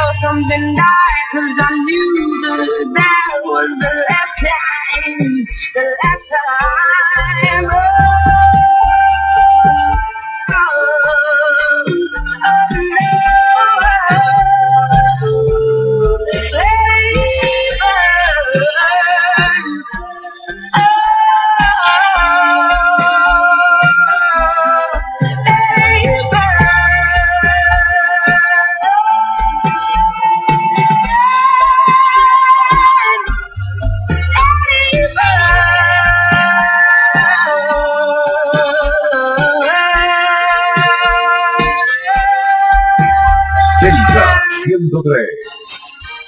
[0.00, 7.70] felt something die, cause I knew that that was the last time, the last time.
[7.70, 8.19] Delta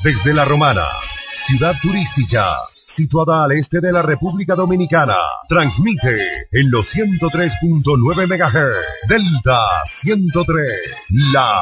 [0.03, 0.85] Desde La Romana,
[1.47, 2.45] ciudad turística,
[2.87, 5.17] situada al este de la República Dominicana,
[5.49, 6.19] transmite
[6.51, 9.09] en los 103.9 MHz.
[9.09, 10.71] Delta 103,
[11.33, 11.61] la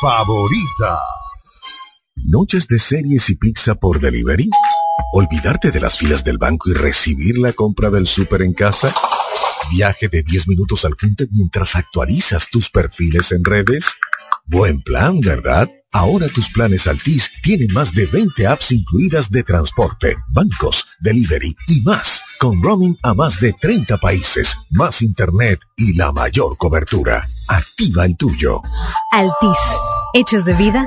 [0.00, 1.00] favorita.
[2.16, 4.50] ¿Noches de series y pizza por delivery?
[5.12, 8.92] ¿Olvidarte de las filas del banco y recibir la compra del súper en casa?
[9.70, 13.96] ¿Viaje de 10 minutos al punto mientras actualizas tus perfiles en redes?
[14.48, 15.68] Buen plan, ¿verdad?
[15.92, 21.80] Ahora tus planes Altis tienen más de 20 apps incluidas de transporte, bancos, delivery y
[21.80, 27.26] más, con roaming a más de 30 países, más internet y la mayor cobertura.
[27.48, 28.62] Activa el tuyo.
[29.10, 29.58] Altis.
[30.14, 30.86] Hechos de vida,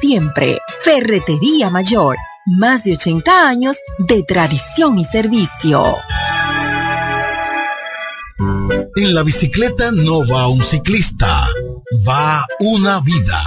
[0.00, 0.60] siempre.
[0.80, 5.96] Ferretería Mayor, más de 80 años de tradición y servicio.
[8.96, 11.48] En la bicicleta no va un ciclista,
[12.06, 13.40] va una vida.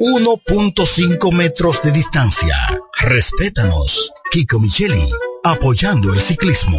[0.00, 2.56] 1.5 metros de distancia.
[2.98, 4.12] Respétanos.
[4.30, 5.08] Kiko Micheli,
[5.44, 6.78] apoyando el ciclismo.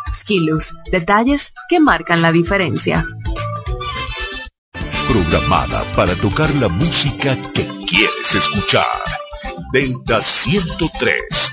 [0.13, 3.05] Skilus, detalles que marcan la diferencia.
[5.07, 8.85] Programada para tocar la música que quieres escuchar.
[9.73, 11.51] Delta 103.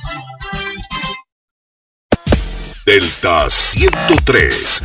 [2.85, 4.83] Delta 103.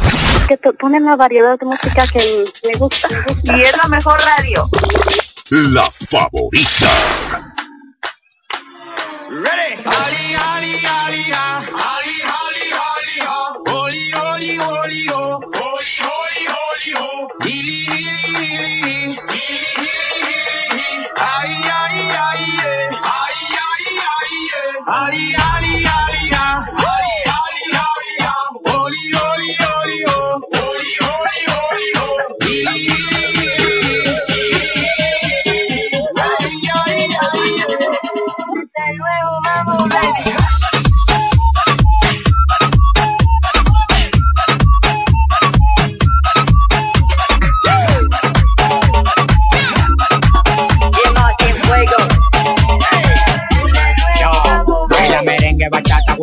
[0.47, 3.07] que te ponen la variedad de música que me gusta.
[3.43, 4.69] Y es la mejor radio.
[5.49, 7.53] La favorita.
[9.29, 10.22] Ready?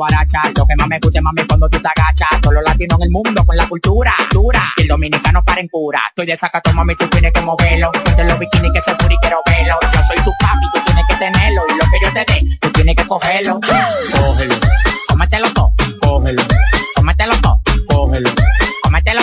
[0.00, 0.40] guaracha.
[0.56, 2.40] Lo que más me gusta, mami, cuando tú te agachas.
[2.40, 4.62] Todos los latinos en el mundo con la cultura dura.
[4.78, 6.00] Y el dominicano para en cura.
[6.08, 7.92] Estoy de sacato, mami, tú tienes que moverlo.
[7.92, 9.74] Ponte los bikinis que se puri quiero verlo.
[9.92, 11.62] Yo soy tu papi, tú tienes que tenerlo.
[11.68, 13.60] Y lo que yo te dé, tú tienes que cogerlo.
[13.60, 14.54] Cógelo,
[15.08, 16.42] cómetelo todo, cógelo.
[16.94, 18.30] Cómetelo todo, cógelo.
[18.82, 19.19] Cómetelo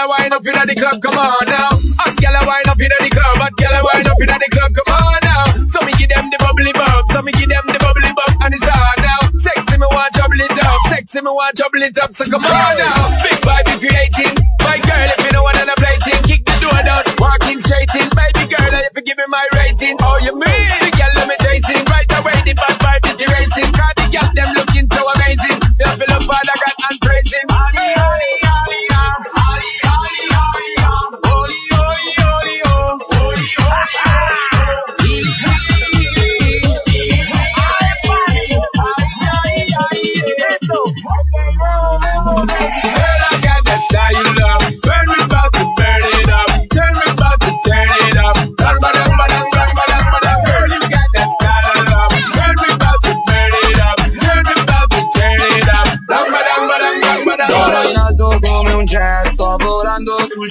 [0.00, 1.68] gyal wine up inna the club, come on now.
[2.00, 4.92] Hot gyal wine up inna the club, hot gyal wine up inna the club, come
[4.96, 5.44] on now.
[5.68, 8.54] So me give them the bubbly bub, so me give them the bubbly bub, and
[8.54, 9.20] it's on now.
[9.36, 12.72] Sexy me want trouble it up, sexy me want trouble it up, so come on
[12.80, 13.12] now.
[13.20, 16.56] Big vibe if you're 18, my girl if you know what I'm plating, kick the
[16.64, 18.08] door down, walking straight in,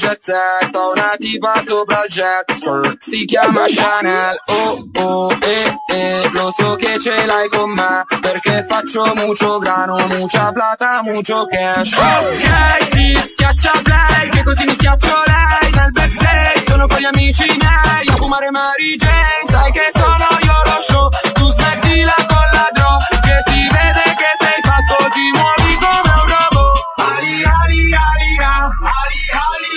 [0.09, 5.75] jet set, ho una tipa sopra il jet skirt, si chiama Chanel, oh oh eh
[5.93, 11.45] eh, lo so che ce l'hai con me, perché faccio mucho grano, mucha plata, mucho
[11.45, 11.93] cash.
[11.93, 17.45] Ok, sì, schiaccia play, che così mi schiaccio lei, nel backstage sono con gli amici
[17.45, 22.69] miei, a fumare Mary Jane, sai che sono io lo show, tu smettila con la
[22.73, 26.77] draw, che si vede che sei fatto, ti muovi come un robot.
[26.97, 28.37] Ali, ali, ali.
[28.41, 29.68] Ali, ali.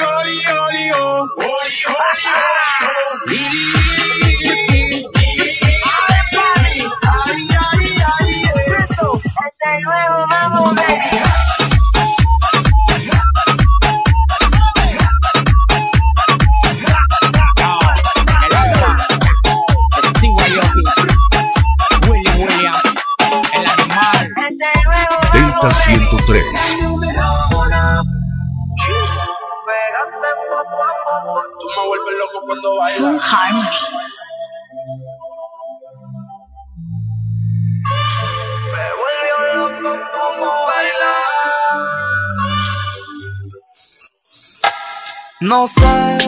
[0.00, 1.28] oli, oli, oli, oh.
[1.36, 3.18] Oli, oli, oli, oh.
[3.26, 3.62] Lili,
[4.38, 5.08] lili, lili.
[25.32, 26.87] Delta 103.
[32.48, 33.12] Cuando bailas.
[38.72, 41.28] Me vuelve loco como bailas.
[45.40, 46.18] No sé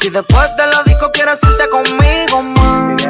[0.00, 3.00] si después de la disco quieres irte conmigo más.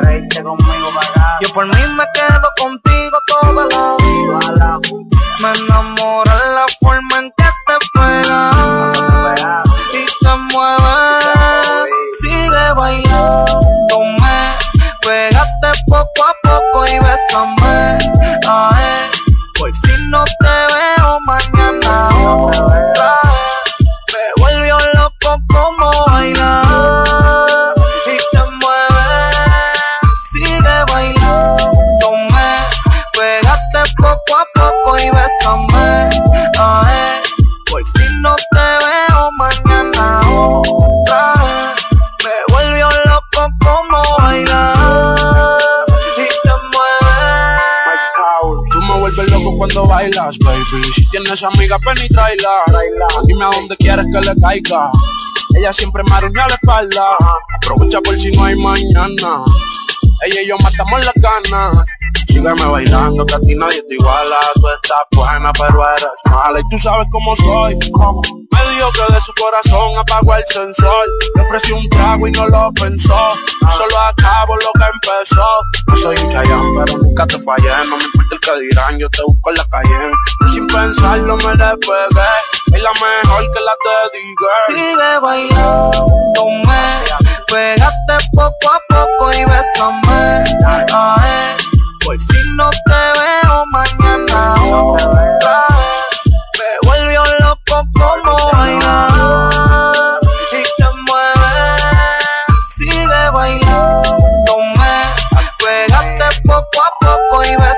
[1.40, 4.80] Yo por mí me quedo contigo toda la vida.
[5.40, 9.63] Me enamora la forma en que te pegas
[15.94, 17.98] poco a poco y bésame.
[18.48, 19.10] Ay,
[19.58, 20.53] por si no te
[49.86, 50.84] bailas, baby.
[50.94, 52.50] Si tienes amiga, ven y tráela.
[53.26, 54.90] Dime a dónde quieres que le caiga.
[55.56, 57.04] Ella siempre me arruña la espalda.
[57.56, 59.44] Aprovecha por si no hay mañana.
[60.26, 61.84] Ella y yo matamos la cana.
[62.34, 64.34] Sígueme bailando, que a ti nadie te iguala.
[64.56, 66.58] Tú estás buena, pero eres mala.
[66.58, 67.74] Y tú sabes cómo soy.
[67.74, 71.06] Me dijo que de su corazón apagó el sensor.
[71.36, 73.34] Le ofrecí un trago y no lo pensó.
[73.76, 75.46] Solo acabo lo que empezó.
[75.86, 77.70] No soy un chayán, pero nunca te fallé.
[77.88, 80.12] No me importa el que dirán, yo te busco en la calle.
[80.44, 82.30] Y sin pensarlo me le pegué.
[82.74, 84.54] Es la mejor que la te diga.
[84.66, 90.44] Sigue bailando, me pégate poco a poco y bésame.
[90.92, 91.63] Ay,
[92.04, 95.38] pues si no te veo mañana otra vez,
[96.58, 100.18] me volvió loco como bailar
[100.52, 101.82] y te mueves.
[102.76, 104.92] Sigue bailándome,
[105.58, 107.73] pégate poco a poco y bésame.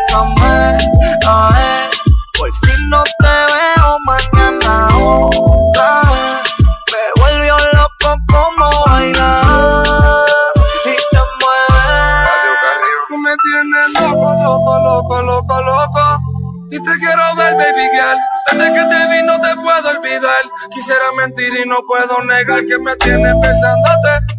[18.75, 20.43] Que te vi no te puedo olvidar.
[20.75, 24.35] Quisiera mentir y no puedo negar que me tienes besándote.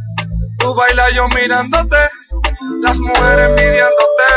[0.59, 1.97] Tú bailas yo mirándote.
[2.81, 4.27] Las mujeres envidiándote.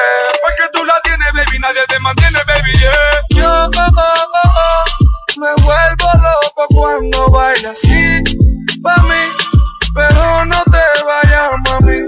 [0.43, 1.59] Porque tú la tienes, baby.
[1.59, 3.41] Nadie te mantiene, baby, yeah.
[3.41, 8.23] Yo oh, oh, oh, oh, me vuelvo loco cuando bailas así.
[8.83, 9.51] Pa' mí.
[9.95, 12.07] Pero no te vayas, mami.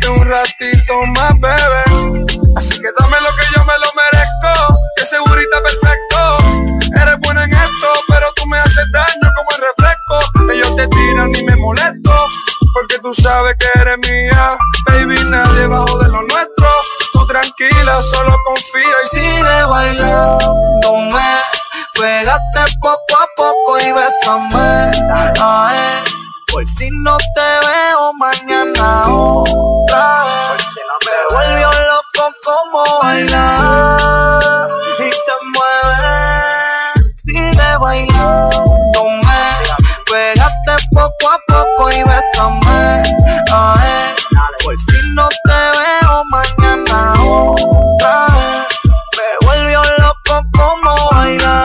[0.00, 2.36] Quédate un ratito más, bebé.
[2.56, 4.78] Así que dame lo que yo me lo merezco.
[4.96, 7.00] Que segurita perfecto.
[7.00, 10.52] Eres bueno en esto, pero tú me haces daño como el refresco.
[10.52, 12.26] Ellos te tiran y me molesto.
[12.74, 14.56] Porque tú sabes que eres mía.
[14.86, 16.68] Baby, nadie bajo de lo nuestro.
[17.12, 21.38] Tú tranquila, solo confía y Sigue bailándome,
[21.94, 24.90] pégate poco a poco y bésame.
[25.40, 26.13] Ay,
[26.54, 30.24] pues si no te veo mañana otra
[31.04, 34.68] me volvió loco como bailar
[34.98, 37.14] y te mueves.
[37.24, 39.40] Sigue bailándome,
[40.06, 43.02] pégate poco a poco y bésame.
[43.52, 44.14] Ay,
[44.64, 48.26] pues si no te veo mañana otra
[49.16, 51.63] me volvió loco como bailar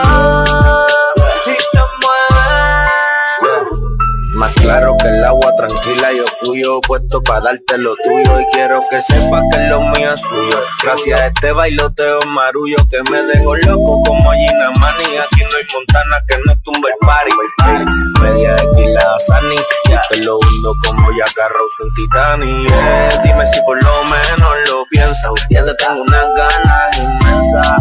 [5.60, 10.12] tranquila, yo fluyo puesto para darte lo tuyo y quiero que sepas que lo mío
[10.12, 10.58] es suyo.
[10.82, 15.16] Gracias a este bailoteo marullo que me dejó loco como Gina Mani.
[15.18, 17.30] Aquí no hay montana que no tumbe el party.
[17.66, 17.84] Ey,
[18.22, 22.72] Media tequila Sani, y te lo hundo como Jack Rose en Titanic.
[22.72, 25.32] Eh, dime si por lo menos lo piensas.
[25.50, 27.78] Ya te tengo unas ganas inmensas.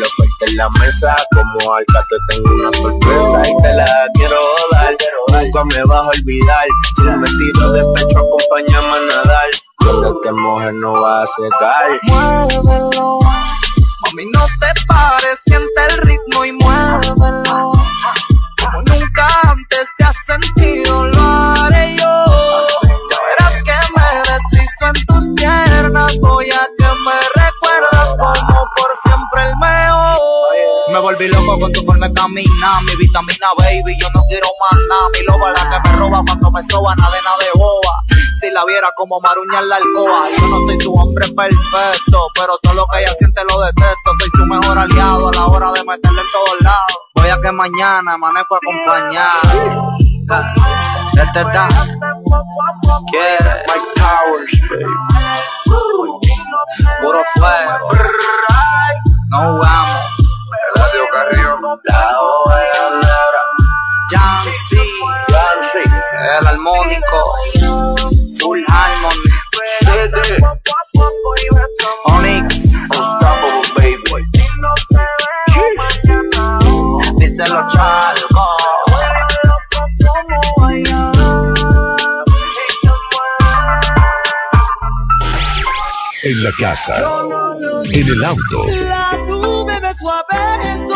[0.00, 4.36] La en la mesa, como alta te tengo una sorpresa y te la quiero
[4.72, 4.96] dar.
[5.32, 6.66] Nunca me vas a olvidar.
[6.96, 9.50] Si me tiro de pecho, acompáñame a nadar.
[9.78, 12.00] Cuando te mojes no va a secar.
[12.02, 17.72] Muévelo, mami no te pares, siente el ritmo y muévelo.
[18.60, 22.24] Como nunca antes te has sentido, lo haré yo.
[23.10, 28.90] Ya verás que me deslizo en tus piernas, voy a que me recuerdas como por
[29.02, 30.07] siempre el mejor.
[30.92, 34.80] Me volví loco con tu forma de caminar, mi vitamina baby, yo no quiero más
[34.88, 38.04] nada, mi loba la que me roba cuando me soba, nada de boba.
[38.40, 42.58] Si la viera como maruña en la alcoba, yo no soy su hombre perfecto, pero
[42.62, 45.84] todo lo que ella siente lo detesto, soy su mejor aliado a la hora de
[45.84, 46.98] meterle en todos lados.
[47.14, 49.92] Voy a que mañana amanezco acompañado.
[51.12, 51.68] Este está,
[53.12, 53.64] yeah,
[57.02, 57.90] puro fuego,
[59.30, 60.17] no vamos.
[60.78, 63.42] Eladio Carrión, La Ovejonera,
[64.10, 64.76] Jan C,
[66.38, 67.18] el armónico,
[68.38, 69.28] Full Harmony,
[72.04, 72.68] Onyx,
[77.38, 78.58] los charcos.
[86.24, 86.94] En la casa,
[87.92, 88.66] en el auto,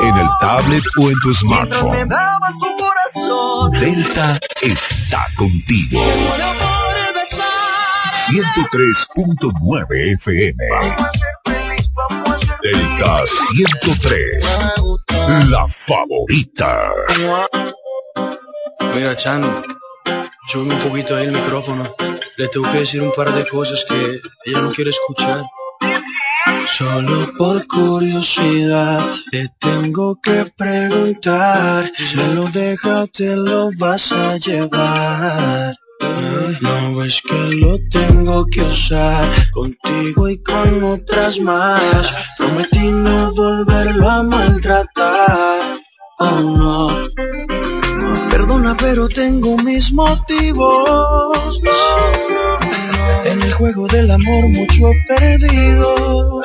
[0.03, 2.09] en el tablet o en tu smartphone.
[2.09, 3.71] dabas tu corazón.
[3.73, 6.01] Delta está contigo.
[8.13, 10.57] 103.9 FM.
[12.63, 14.59] Delta 103.
[15.49, 16.91] La favorita.
[18.95, 19.43] Mira, Chan,
[20.49, 21.95] sube un poquito ahí el micrófono.
[22.37, 25.43] Le tengo que decir un par de cosas que ella no quiere escuchar.
[26.67, 31.91] Solo por curiosidad te tengo que preguntar.
[31.97, 35.77] Si lo dejas, te lo vas a llevar.
[36.61, 42.19] No ves que lo tengo que usar contigo y con otras más.
[42.39, 45.81] Prometí no volverlo a maltratar.
[46.19, 46.89] Oh no.
[48.31, 51.61] Perdona, pero tengo mis motivos.
[53.63, 56.43] Juego del amor mucho perdido.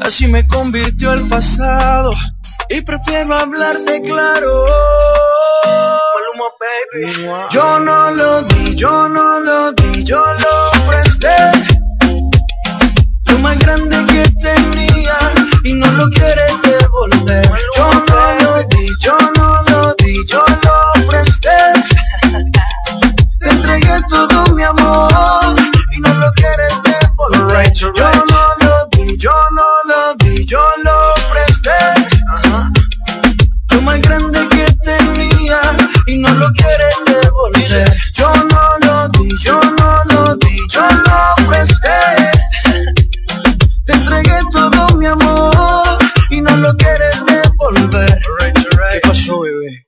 [0.00, 2.12] Así me convirtió el pasado
[2.68, 4.66] y prefiero hablarte claro.
[7.48, 11.36] Yo no lo di, yo no lo di, yo lo presté.
[13.26, 15.18] Lo más grande que tenía
[15.62, 17.50] y no lo quieres devolver.
[17.76, 19.16] Yo no lo di, yo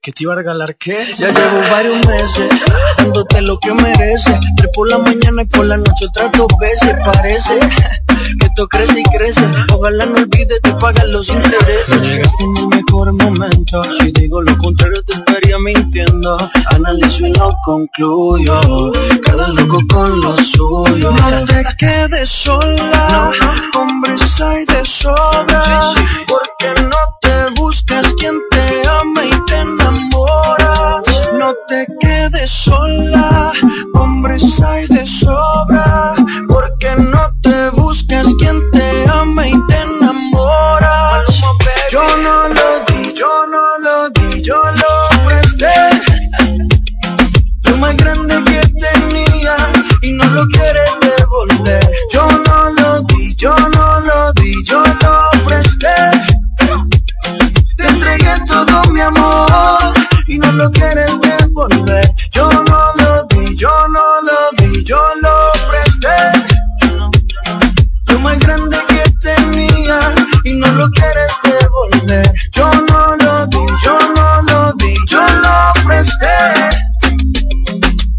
[0.04, 0.99] ¿Que te iba a regalar qué?
[1.16, 2.50] Ya llevo varios meses
[2.99, 4.34] dándote lo que mereces.
[4.54, 6.94] Tres por la mañana y por la noche otras dos veces.
[7.02, 7.58] Parece
[8.38, 9.40] que esto crece y crece.
[9.73, 12.02] Ojalá no olvides de pagar los intereses.
[12.02, 13.82] Llegaste en el mejor momento.
[13.99, 16.37] Si digo lo contrario, te estaría mintiendo.
[16.75, 18.92] Analizo y no concluyo.
[19.23, 21.12] Cada loco con lo suyo.
[21.12, 23.30] No te quedes sola.
[23.75, 25.94] Hombres hay de sobra.
[26.28, 29.64] Porque no te buscas quien te ama y te
[31.69, 33.52] te quedes sola.
[33.95, 35.74] Hombres hay de sobra.
[62.32, 66.17] Yo no lo di, yo no lo di, yo lo presté.
[68.06, 72.32] Lo más grande que tenía y no lo quieres devolver.
[72.52, 76.37] Yo no lo di, yo no lo di, yo lo presté.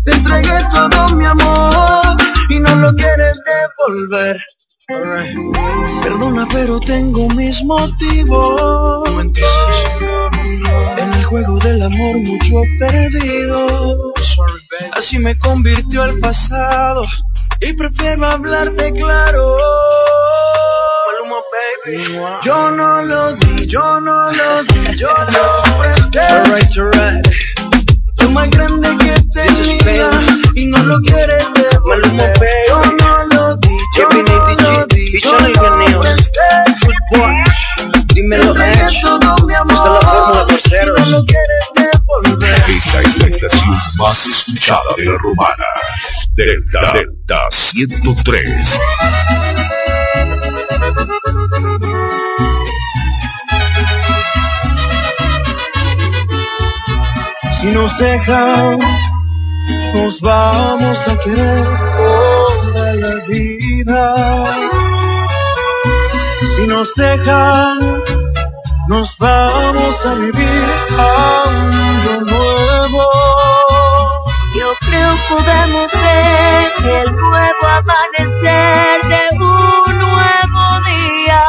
[0.06, 2.16] Te entregué todo mi amor
[2.50, 4.38] y no lo quieres devolver.
[6.04, 9.10] Perdona, pero tengo mis motivos.
[11.26, 14.14] Juego del amor mucho perdido.
[14.94, 17.06] Así me convirtió el pasado
[17.62, 19.58] y prefiero hablarte claro.
[22.44, 26.22] Yo no lo di, yo no lo di, yo lo presté.
[28.20, 30.10] Lo más grande que tenía
[30.56, 32.34] y no lo quieres devolver.
[32.68, 36.40] Yo no lo di, yo no lo di, yo lo presté.
[38.16, 42.64] Dímelo, Te entregué todo mi amor y no lo quieres devolver.
[42.70, 45.66] Esta es la estación más escuchada de la romana.
[46.34, 48.80] Delta Delta 103.
[57.60, 58.80] Si nos dejan,
[59.94, 61.66] nos vamos a querer
[61.98, 64.16] toda la vida.
[66.56, 68.05] Si nos dejan,
[68.88, 70.64] nos vamos a vivir
[70.98, 73.04] algo nuevo.
[74.56, 76.72] Yo creo podemos ver
[77.02, 81.44] el nuevo amanecer de un nuevo día.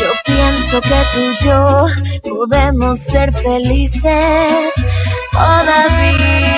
[0.00, 1.86] Yo pienso que tú y yo
[2.30, 4.72] podemos ser felices
[5.32, 6.50] todavía.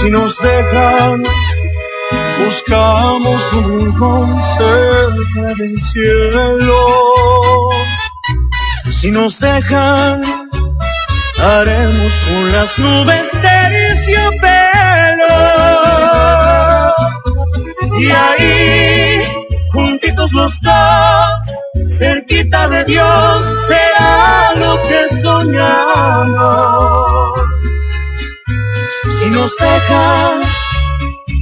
[0.00, 1.24] Si nos dejan,
[2.44, 4.42] buscamos un rincón
[5.58, 6.76] del cielo.
[8.90, 10.22] Si nos dejan,
[11.42, 14.60] haremos con las nubes terciopelo.
[17.98, 19.22] Y ahí,
[19.72, 21.40] juntitos los dos,
[21.90, 26.60] cerquita de Dios, será lo que soñamos.
[29.18, 30.40] Si nos dejan,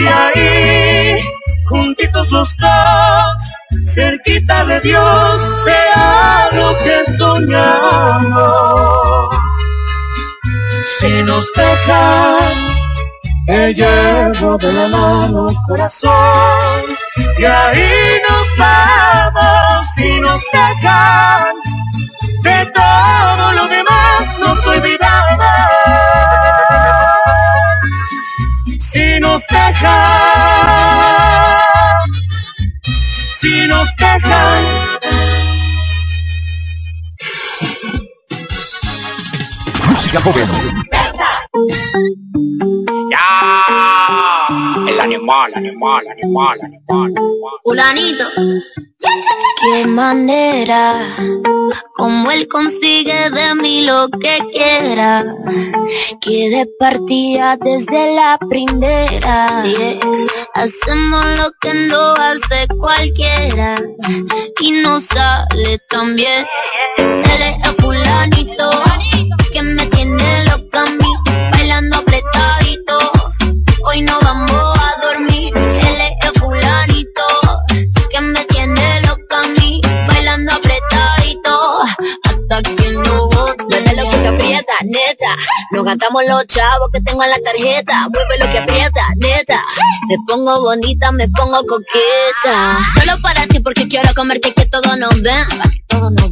[0.00, 1.18] Y ahí,
[1.68, 3.36] juntitos los dos,
[3.86, 8.50] cerquita de Dios, sea lo que soñamos.
[10.98, 12.70] Si nos dejan
[13.50, 16.84] te llevo de la mano corazón
[17.36, 21.56] y ahí nos vamos y nos dejan
[22.44, 25.79] de todo lo demás nos olvidamos
[29.40, 31.30] nos dejan
[33.38, 34.64] si nos dejan
[39.88, 40.48] música joven
[45.00, 47.14] animal, animal, animal, animal,
[47.64, 48.26] Ulanito.
[49.62, 51.00] Qué manera,
[51.94, 55.24] como él consigue de mí lo que quiera,
[56.20, 59.62] que de partida desde la primera.
[60.54, 63.80] hacemos lo que no hace cualquiera
[64.60, 66.46] y no sale tan bien.
[66.98, 68.70] Él es el fulanito
[69.52, 71.12] que me tiene loca a mí,
[71.52, 72.98] bailando apretadito.
[73.84, 74.59] Hoy no vamos
[82.58, 83.64] que no bote.
[83.70, 85.36] Mueve lo que aprieta, neta,
[85.70, 89.62] nos gastamos los chavos que tengo en la tarjeta, mueve lo que aprieta, neta,
[90.08, 95.14] me pongo bonita, me pongo coqueta, solo para ti porque quiero comerte que todo nos
[95.14, 96.30] que todo nos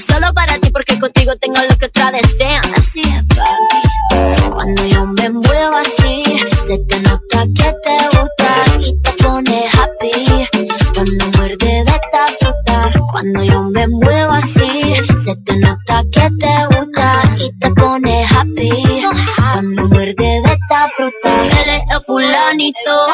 [0.00, 5.06] solo para ti porque contigo tengo lo que otra desean, así es papi, cuando yo
[5.06, 6.22] me muevo así,
[6.66, 10.68] se te nota que te gusta y te pone happy.
[10.94, 14.94] Cuando muerde de esta fruta, cuando yo me muevo así,
[15.34, 18.70] se te nota que te gusta y te pone happy.
[19.36, 23.06] Cuando muerde de esta fruta, él es el fulanito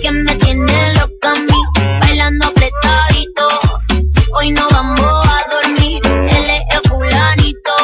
[0.00, 3.48] que me tiene loca a mí, bailando apretadito.
[4.34, 7.74] Hoy no vamos a dormir, él es el fulanito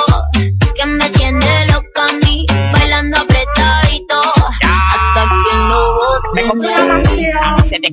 [0.74, 4.20] que me tiene loca a mí, bailando apretadito.
[4.40, 6.28] Hasta que no bote.
[6.34, 7.32] Me compré una mansión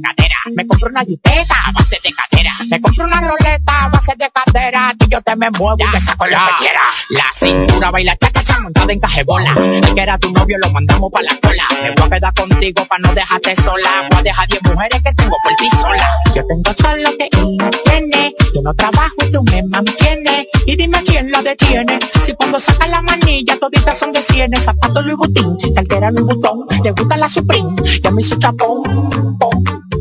[0.01, 0.28] cadera.
[0.59, 2.51] Me compré una jipeta a base de cadera.
[2.69, 4.93] Me compré una roleta a base de cadera.
[4.99, 6.81] Que yo te me muevo y te saco lo que quiera.
[7.11, 9.53] La cintura baila cha cha cha montada en cajebola.
[9.53, 11.63] El que era tu novio lo mandamos pa' la cola.
[11.81, 13.89] Me voy a quedar contigo pa' no dejarte sola.
[14.09, 16.09] Voy a dejar 10 mujeres que tengo por ti sola.
[16.35, 18.35] Yo tengo todo lo que ella tiene.
[18.53, 20.47] Yo no trabajo y tú me mantienes.
[20.65, 21.99] Y dime quién la detiene.
[22.21, 24.65] Si cuando saca la manilla toditas son de cienes.
[24.65, 26.67] Zapatos Louis Vuitton, cartera Louis Vuitton.
[26.83, 28.83] Te gusta la Supreme, ya me hizo chapón.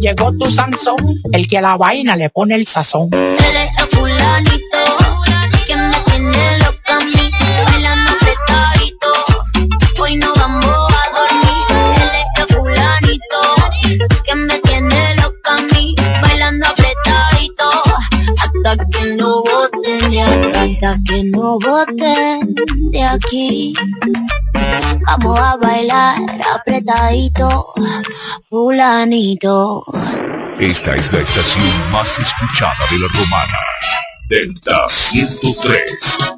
[0.01, 3.11] Llegó tu Sansón, el que a la vaina le pone el sazón.
[18.41, 22.55] Hasta que no boten de aquí, hasta que no boten
[22.93, 23.75] de aquí.
[25.09, 26.19] Vamos a bailar
[26.55, 27.73] apretadito,
[28.47, 29.83] fulanito.
[30.61, 33.59] Esta es la estación más escuchada de la romana.
[34.29, 36.38] Delta 103.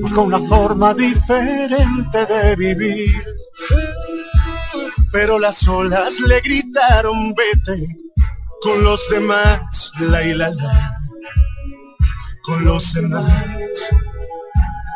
[0.00, 3.24] busca una forma diferente de vivir,
[5.12, 7.86] pero las olas le gritaron vete
[8.62, 10.92] con los demás, la y la la,
[12.42, 13.32] con los demás.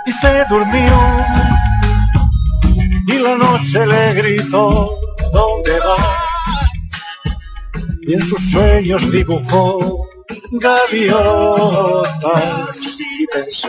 [0.06, 1.24] Y se durmió.
[3.06, 4.90] Y la noche le gritó,
[5.32, 5.96] ¿dónde va?
[8.02, 10.06] Y en sus sueños dibujó
[10.52, 11.16] gaviotas
[13.00, 13.68] y pensó,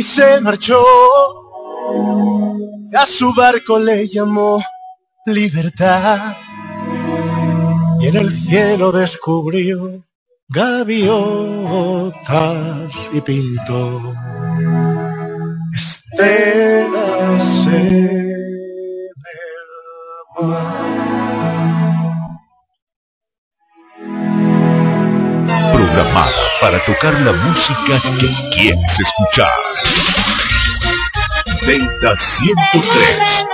[0.00, 0.82] Y se marchó,
[2.98, 4.64] a su barco le llamó
[5.26, 6.38] libertad.
[8.00, 9.78] Y en el cielo descubrió
[10.48, 11.20] gaviotas
[13.12, 14.14] y pintó
[15.74, 18.20] estelas en
[19.34, 19.50] el
[20.40, 21.10] mar.
[25.74, 29.48] Programada para tocar la música que quieres escuchar.
[31.66, 33.46] Delta 103.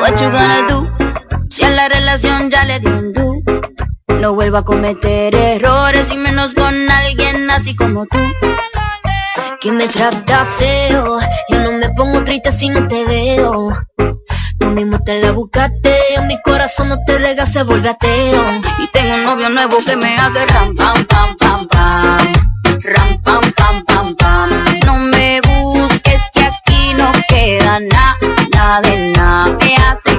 [0.00, 0.88] What you gonna do?
[1.50, 3.34] Si a la relación ya le dio un do.
[4.20, 8.18] No vuelvo a cometer errores y menos con alguien así como tú.
[9.60, 11.20] Que me trata feo.
[11.48, 13.70] Yo no me pongo triste si no te veo.
[14.74, 15.98] Mismo te la buscaste.
[16.26, 18.42] Mi corazón no te rega, se vuelve ateo.
[18.78, 22.32] Y tengo un novio nuevo que me hace ram, pam, pam, pam, pam.
[22.82, 24.50] Ram, pam, pam, pam, pam.
[24.86, 28.16] No me busques que aquí no queda nada,
[28.54, 29.56] nada de nada.
[29.60, 30.18] Me hace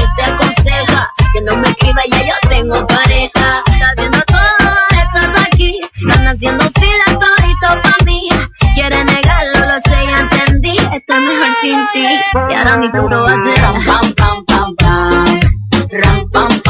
[1.43, 3.63] No me escriba, ya yo tengo pareja.
[3.65, 5.79] Está haciendo todo, estás aquí.
[5.81, 8.29] Están haciendo fila todito pa' mí.
[8.75, 10.77] Quiere negarlo, lo sé, ya entendí.
[10.77, 12.07] Esto es mejor sin ti.
[12.49, 15.39] Y ahora mi puro va a ser ram, pam, pam, pam, pam.
[15.91, 16.60] Ram, pam,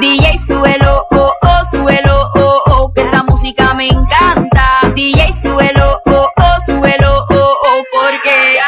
[0.00, 4.80] DJ, suelo, oh, oh, suelo, oh, oh, que esa música me encanta.
[4.92, 8.58] DJ, suelo, oh, oh, suelo, oh, oh, porque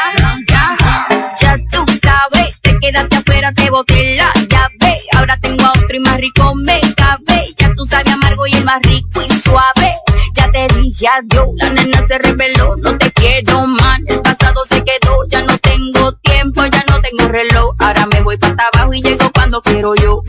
[1.41, 4.99] ya tú sabes, te quedaste afuera, te boté la llave.
[5.17, 7.47] Ahora tengo a otro y más rico me cabe.
[7.57, 9.93] Ya tú sabes amargo y el más rico y suave.
[10.33, 13.99] Ya te dije adiós, la nena se reveló, no te quiero más.
[14.07, 17.75] El pasado se quedó, ya no tengo tiempo, ya no tengo reloj.
[17.79, 20.21] Ahora me voy para abajo y llego cuando quiero yo.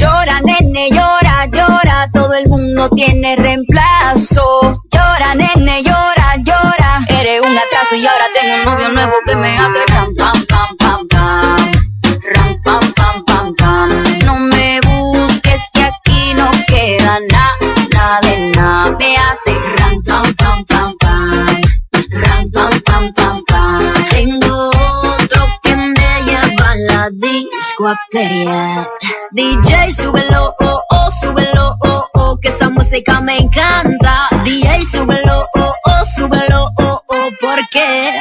[0.00, 4.82] Llora, nene, llora, llora, todo el mundo tiene reemplazo.
[4.90, 7.04] Llora, nene, llora, llora.
[7.06, 10.76] Eres un atraso y ahora tengo un novio nuevo que me hace ram, pam, pam,
[10.78, 11.72] pam, pam.
[12.34, 14.18] Ram, pam, pam, pam, pam.
[14.24, 18.96] No me busques que aquí no queda nada, nada de nada.
[18.98, 19.43] Me hace
[29.32, 34.28] DJ, súbelo, oh, oh, súbelo, oh, oh, que esa música me encanta.
[34.44, 38.12] DJ, súbelo, oh, oh, súbelo, oh, oh, porque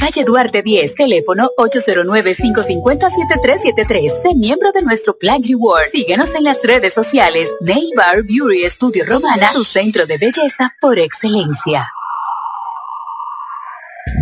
[0.00, 4.22] calle Duarte 10, teléfono 809-550-7373.
[4.22, 5.90] Sé miembro de nuestro Plan Reward.
[5.92, 7.54] Síguenos en las redes sociales.
[7.60, 11.86] Nail Bar Beauty Studio Romana, tu centro de belleza por excelencia.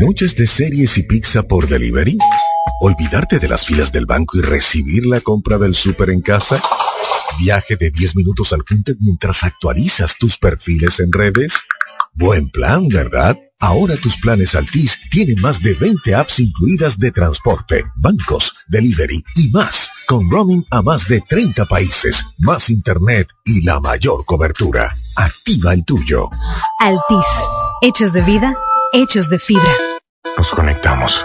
[0.00, 2.18] ¿Noches de series y pizza por delivery?
[2.80, 6.60] ¿Olvidarte de las filas del banco y recibir la compra del súper en casa?
[7.38, 11.62] ¿Viaje de 10 minutos al punto mientras actualizas tus perfiles en redes?
[12.14, 13.36] Buen plan, ¿verdad?
[13.60, 19.50] Ahora tus planes Altis tienen más de 20 apps incluidas de transporte, bancos, delivery y
[19.50, 24.94] más, con roaming a más de 30 países, más internet y la mayor cobertura.
[25.16, 26.28] Activa el tuyo.
[26.78, 27.26] Altis,
[27.82, 28.56] hechos de vida,
[28.92, 29.72] hechos de fibra.
[30.36, 31.24] Nos conectamos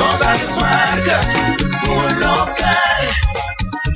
[0.00, 1.26] Todas las marcas,
[1.86, 3.02] un local.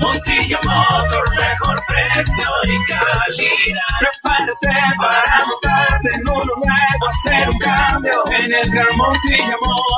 [0.00, 3.98] Montilla Motor, mejor precio y calidad.
[4.00, 9.93] Prepárate para montarte en uno nuevo, hacer un cambio en el Gran Montilla Motor.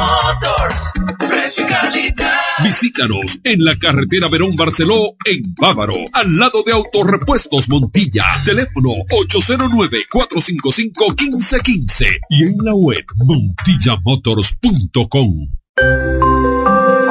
[0.00, 0.80] Motors,
[1.18, 2.32] precio y calidad.
[2.64, 8.24] Visítanos en la carretera Verón Barceló, en Bávaro, al lado de Autorepuestos Montilla.
[8.44, 15.50] Teléfono 809-455-1515 y en la web montillamotors.com.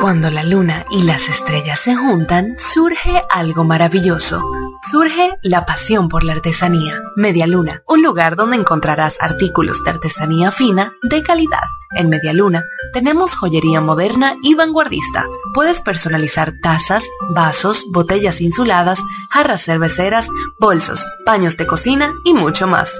[0.02, 4.42] Cuando la luna y las estrellas se juntan, surge algo maravilloso.
[4.90, 7.04] Surge la pasión por la artesanía.
[7.16, 11.62] Media Luna, un lugar donde encontrarás artículos de artesanía fina de calidad.
[11.96, 15.28] En Media Luna tenemos joyería moderna y vanguardista.
[15.54, 17.04] Puedes personalizar tazas,
[17.36, 20.28] vasos, botellas insuladas, jarras cerveceras,
[20.60, 23.00] bolsos, paños de cocina y mucho más.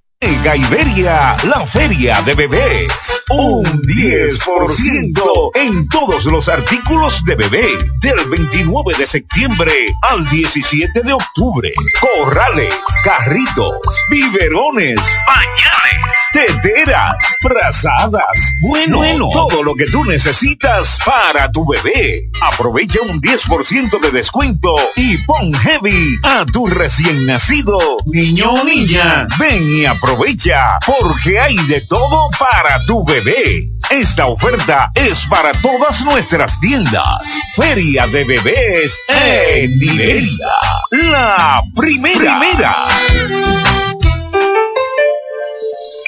[0.23, 3.23] Iberia, la feria de bebés.
[3.29, 7.67] Un 10% en todos los artículos de bebé
[8.01, 11.71] del 29 de septiembre al 17 de octubre.
[11.99, 13.75] Corrales, carritos,
[14.09, 18.57] biberones, pañales, teteras, frazadas.
[18.61, 22.29] Bueno, bueno, todo lo que tú necesitas para tu bebé.
[22.41, 29.27] Aprovecha un 10% de descuento y pon heavy a tu recién nacido, niño o niña.
[29.39, 33.71] Ven y aprovecha porque hay de todo para tu bebé.
[33.89, 37.41] Esta oferta es para todas nuestras tiendas.
[37.55, 40.47] Feria de bebés en Iberia.
[40.91, 42.39] La primera.
[42.39, 43.70] primera.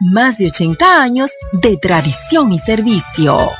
[0.00, 3.50] más de 80 años de tradición y servicio.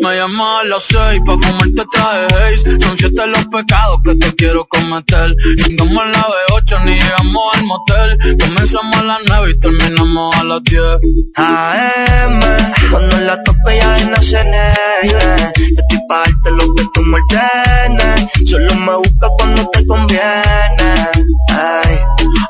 [0.00, 4.34] Me llama a las seis pa' fumarte traje haze Son siete los pecados que te
[4.34, 9.60] quiero cometer Llegamos a la B8 ni llegamos al motel Comenzamos a las nueve y
[9.60, 10.82] terminamos a las diez
[11.36, 12.40] AM,
[12.90, 14.46] cuando la tope ya de nacer
[15.04, 20.94] Yo estoy pa' darte lo que tú me ordenes Solo me busca cuando te conviene
[21.50, 21.98] Ay.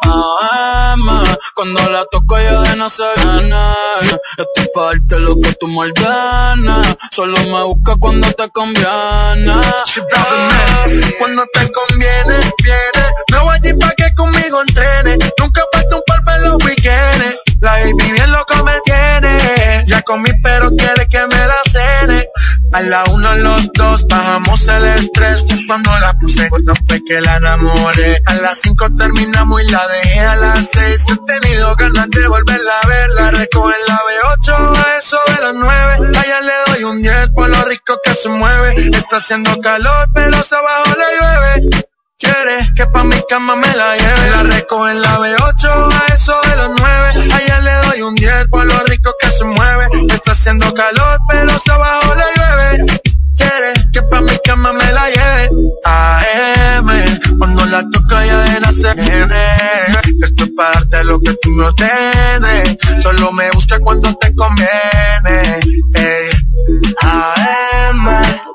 [0.05, 3.75] AM, cuando la toco ya de no se gana.
[4.37, 9.55] Estoy pa' darte lo que tú ordenes Solo me busca cuando te conviene.
[11.19, 13.05] Cuando te conviene, viene.
[13.31, 15.19] Me voy allí pa' que conmigo entrene.
[15.39, 17.37] Nunca falta un par en los weekends.
[17.61, 19.85] La baby bien loco me tiene.
[19.87, 22.29] Ya comí pero quiere que me la cene.
[22.73, 25.45] A la una los dos bajamos el estrés.
[25.67, 28.21] Cuando la puse no fue que la enamoré.
[28.27, 31.05] A las cinco terminamos y la dejé a las seis
[31.41, 33.11] tenido ganas de volverla a ver.
[33.11, 36.11] La recojo en la B8 a eso de las nueve.
[36.19, 38.89] Allá le doy un 10 por lo rico que se mueve.
[38.93, 41.85] Está haciendo calor pero se abajo le llueve.
[42.19, 46.41] Quiere que pa' mi cama me la lleve La recojo en la B8 a eso
[46.43, 49.89] de las 9 Allá le doy un 10 por lo rico que se mueve.
[50.09, 53.01] Está haciendo calor pero se abajo le llueve.
[53.37, 55.51] Quiere que pa' mi cama me la lleve.
[55.85, 56.89] AM
[57.39, 58.97] Cuando la toca ya de nacer
[60.23, 65.61] Estoy para darte lo que tú me ordenes Solo me busca cuando te conviene.
[65.95, 66.31] Eh.
[67.03, 67.72] AM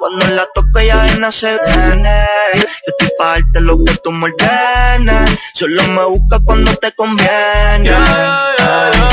[0.07, 6.05] Cuando la toca ya de nacer Estoy pa' lo que tú me ordenes Solo me
[6.05, 9.07] busca cuando te conviene Yeah, yeah, yeah.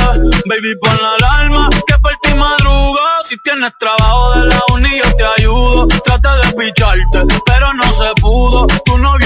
[0.47, 3.23] Baby, pon la alarma que por ti madruga.
[3.25, 5.89] Si tienes trabajo de la uni, yo te ayudo.
[5.89, 8.67] Trata de picharte, pero no se pudo.
[8.85, 9.24] Tu novio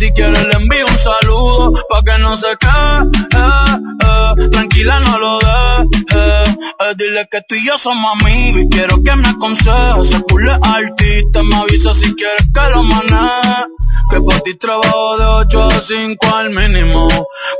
[0.00, 1.72] si quieres le envío un saludo.
[1.90, 6.04] Pa' que no se quede, eh, tranquila no lo dejes.
[6.14, 6.94] Eh.
[6.96, 10.08] Dile que tú y yo somos amigos y quiero que me aconsejes.
[10.08, 13.66] Ese culo es artista, me avisa si quieres que lo maneje.
[14.10, 17.08] Que para ti trabajo de 8 a 5 al mínimo.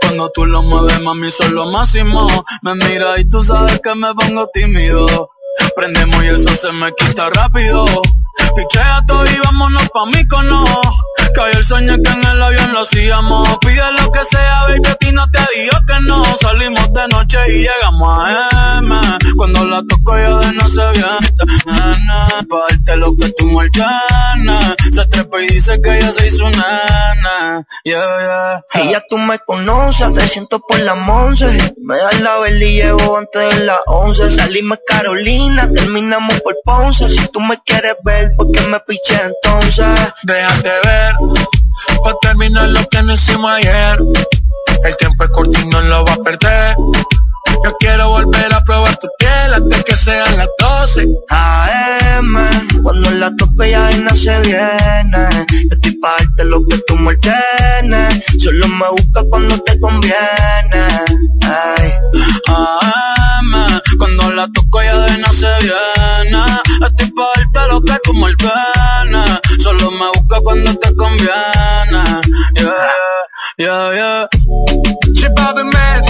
[0.00, 2.26] Cuando tú lo mueves, mami, son lo máximo.
[2.62, 5.30] Me mira y tú sabes que me pongo tímido.
[5.76, 7.84] Prendemos y eso se me quita rápido.
[8.56, 10.64] Pichea todo y vámonos pa' mí cono.
[11.34, 13.58] Que el sueño que en el avión lo hacíamos.
[13.60, 16.24] Pide lo que sea, baby, a ti no te digo que no.
[16.38, 19.00] Salimos de noche y llegamos a M.
[19.36, 22.46] Cuando la toco ya de no se viene.
[22.48, 23.70] Pa' darte lo que tú me
[24.92, 27.64] Se trepa y dice que ella se hizo nana.
[27.84, 28.90] Yeah, yeah.
[28.90, 31.46] Ya tú me conoces, te siento por la once.
[31.80, 34.30] Me das la vela y llevo antes de las once.
[34.30, 37.08] Salimos Carolina, terminamos por Ponce.
[37.08, 39.86] Si tú me quieres ver, ¿por qué me piché entonces?
[40.24, 41.14] Déjate ver,
[42.04, 43.98] pa' terminar lo que no hicimos ayer.
[44.84, 46.76] El tiempo es corto y no lo va a perder.
[47.64, 53.34] Yo quiero volver a probar tu piel antes que sean las 12 AM, cuando la
[53.36, 55.28] tope ya no se viene
[55.68, 57.14] Yo estoy pa' darte lo que tú me
[58.38, 60.14] Solo me busca cuando te conviene
[61.42, 61.92] Ay.
[62.48, 63.80] AM,
[64.16, 66.44] cuando la toco ya de no se viene
[66.86, 68.30] Estoy pa' darte lo que tú me
[69.58, 72.20] Solo me busca cuando te conviene
[72.56, 72.88] Yeah,
[73.58, 74.28] yeah, yeah
[75.14, 76.04] Chip man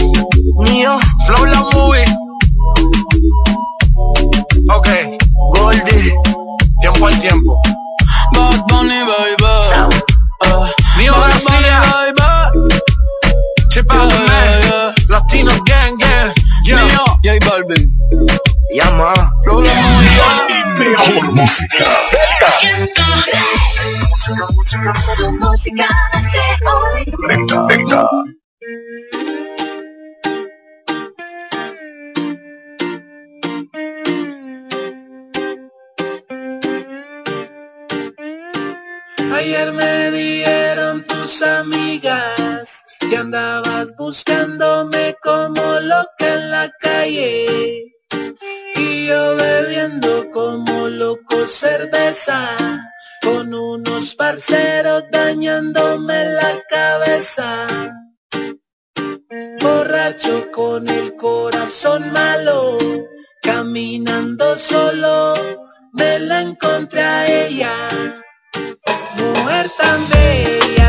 [0.57, 2.05] Mío Flow la movie.
[4.69, 4.89] Ok.
[5.55, 6.15] Goldie.
[6.81, 7.61] Tiempo al tiempo.
[8.35, 9.45] Bad Bunny, baby.
[10.97, 11.83] Mío García.
[13.71, 13.87] Chip
[17.63, 17.97] Balvin.
[18.75, 19.13] Llama.
[19.43, 20.21] Flow la movie.
[20.79, 21.85] Mejor música.
[24.11, 24.93] Música, música,
[25.41, 25.89] música
[26.33, 26.39] de
[26.69, 27.05] hoy.
[27.29, 28.09] Delta, Delta.
[39.35, 42.40] Ayer me dieron tus amigas
[43.11, 47.93] que andabas buscándome como loca en la calle.
[48.77, 52.57] Y yo bebiendo como loco cerveza,
[53.21, 57.67] con unos parceros dañándome la cabeza.
[59.61, 62.79] Borracho con el corazón malo,
[63.43, 65.35] caminando solo,
[65.95, 67.75] me la encontré a ella
[69.19, 70.80] Mujer tan bella,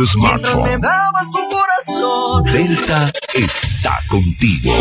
[0.00, 0.80] tu smartphone.
[0.80, 2.44] dabas tu corazón corazón.
[2.44, 4.72] Delta está contigo.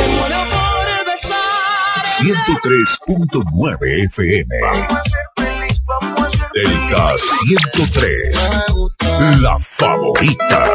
[2.05, 4.55] 103.9 FM.
[6.53, 8.49] Delta 103.
[9.41, 10.69] La favorita.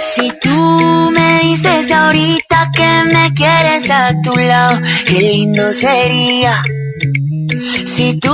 [0.00, 6.64] Si tú me dices ahorita que me quieres a tu lado, qué lindo sería.
[8.02, 8.28] Si tú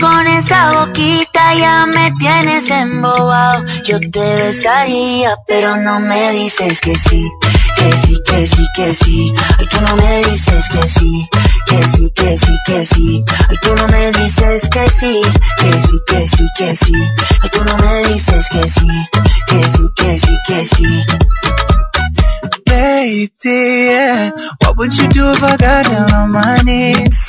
[0.00, 6.94] con esa boquita ya me tienes embobado, yo te besaría, pero no me dices que
[6.94, 7.22] sí,
[7.76, 9.34] que sí, que sí, que sí.
[9.58, 11.28] Ay, tú no me dices que sí,
[11.66, 13.24] que sí, que sí, que sí.
[13.50, 15.20] Ay, tú no me dices que sí,
[15.58, 16.94] que sí, que sí, que sí.
[17.42, 18.88] Ay, tú no me dices que sí,
[19.48, 21.04] que sí, que sí, que sí.
[22.64, 24.30] Baby, yeah.
[24.62, 27.28] What would you do if I got down on my knees?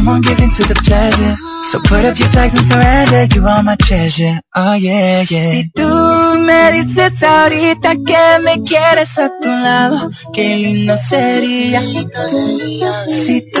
[0.00, 1.36] Come on, give in to the pleasure.
[1.70, 3.34] So put up your flags and surrender.
[3.34, 4.40] You are my treasure.
[4.56, 5.50] Oh yeah, yeah.
[5.50, 5.86] Si tú
[6.40, 11.82] me dices ahorita que me quieres a tu lado, qué lindo sería.
[13.12, 13.60] Si tú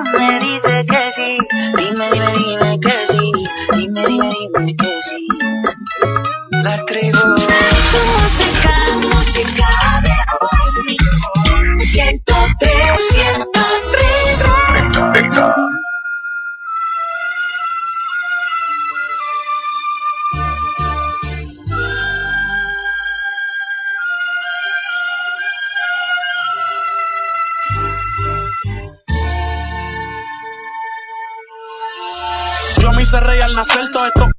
[1.77, 3.31] dime, dime, dime que sí,
[3.75, 5.27] dime, dime, dime que sí.
[6.63, 7.27] La tribu.
[7.93, 10.97] Música, música de hoy.
[11.79, 12.69] 103,
[13.11, 13.50] 103.
[33.11, 34.31] Hice rey al nacer, todo esto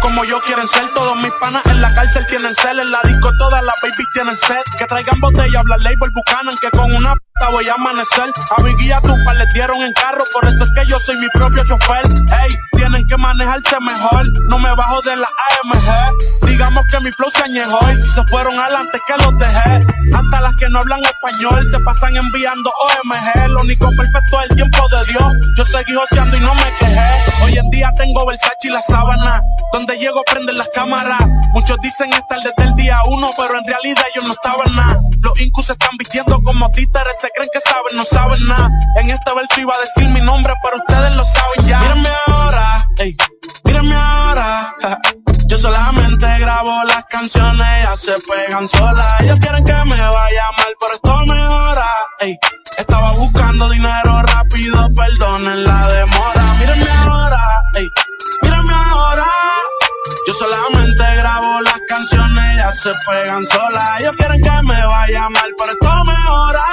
[0.00, 0.88] como yo quieren ser.
[0.94, 4.36] Todos mis panas en la cárcel tienen cel, en la disco todas las babies tienen
[4.36, 4.64] set.
[4.78, 7.14] Que traigan botella, habla label Buchanan, que con una
[7.50, 8.30] voy a amanecer.
[8.56, 11.28] A mi guía tupa les dieron en carro, por eso es que yo soy mi
[11.28, 12.06] propio chofer.
[12.42, 15.28] Ey, tienen que manejarse mejor, no me bajo de la
[15.62, 16.46] AMG.
[16.46, 19.80] Digamos que mi flow se añejó y si se fueron adelante que los dejé.
[20.14, 23.48] Hasta las que no hablan español se pasan enviando OMG.
[23.48, 25.32] Lo único perfecto es el tiempo de Dios.
[25.56, 27.44] Yo seguí joseando y no me quejé.
[27.44, 29.40] Hoy en día tengo Versace y la sábana.
[29.72, 31.20] Donde llego prenden las cámaras.
[31.52, 35.00] Muchos dicen estar desde el día uno, pero en realidad ellos no estaban nada.
[35.20, 38.70] Los incus están vistiendo como títeres, se creen que saben, no saben nada.
[38.96, 41.78] En este verso iba a decir mi nombre, pero ustedes lo saben ya.
[41.80, 43.14] Mírenme ahora, ey,
[43.64, 44.74] mírenme ahora.
[45.46, 49.20] Yo solamente grabo las canciones, ya se pegan solas.
[49.20, 51.90] Ellos quieren que me vaya mal, pero esto mejora.
[52.20, 52.38] Ey,
[52.78, 56.54] estaba buscando dinero rápido, perdonen la demora.
[56.58, 57.40] Mírenme ahora,
[57.76, 57.88] ey,
[58.40, 59.26] mírenme ahora.
[60.26, 62.39] Yo solamente grabo las canciones,
[62.74, 64.00] se pegan solas.
[64.00, 66.64] Ellos quieren que me vaya mal, pero esto mejora.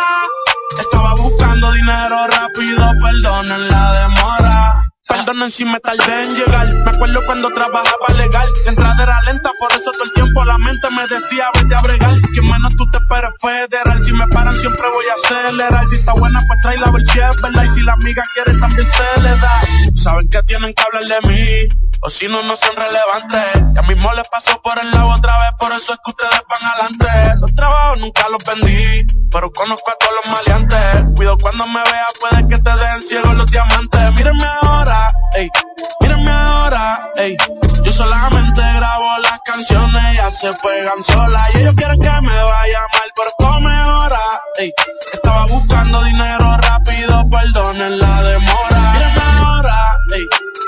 [0.80, 4.87] Estaba buscando dinero rápido, perdonen la demora.
[5.08, 6.68] Perdonen si me tardé en llegar.
[6.84, 8.51] Me acuerdo cuando trabajaba legal.
[8.66, 11.82] La entrada era lenta, por eso todo el tiempo la mente me decía vete a
[11.82, 12.14] bregar.
[12.34, 14.03] Quien menos tú te esperes federal.
[14.03, 15.89] Si me paran, siempre voy a acelerar.
[15.89, 17.64] Si está buena, pues trae la ¿verdad?
[17.64, 19.62] Y si la amiga quiere, también se le da.
[19.95, 21.88] Saben que tienen que hablar de mí.
[22.01, 23.64] O si no, no son relevantes.
[23.76, 26.72] Ya mismo les pasó por el lado otra vez, por eso es que ustedes van
[26.72, 27.39] adelante.
[27.41, 31.16] Los trabajos nunca los vendí, pero conozco a todos los maleantes.
[31.16, 34.12] Cuido cuando me veas, puede que te den ciego los diamantes.
[34.14, 34.97] Mírenme ahora,
[35.36, 35.50] ey,
[36.02, 37.36] mírenme ahora, ey.
[37.84, 41.41] Yo solamente grabo las canciones, ya se pegan solas.
[41.54, 44.22] Y ellos quieren que me vaya mal, pero esto mejora,
[44.58, 44.74] ey.
[45.14, 48.82] Estaba buscando dinero rápido, perdonen la demora.
[48.93, 49.84] Mírenme ahora,
[50.16, 50.26] ey,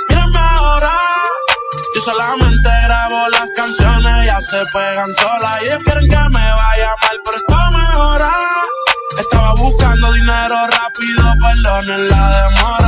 [0.09, 0.93] mírenme ahora.
[1.95, 5.59] Yo solamente grabo las canciones, ya se pegan solas.
[5.63, 8.31] Y ellos quieren que me vaya mal, pero esto mejora.
[9.19, 12.79] Estaba buscando dinero rápido, perdonen la demora.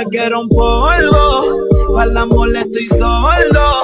[0.00, 3.82] Dije que era un polvo, para la amor estoy sordo.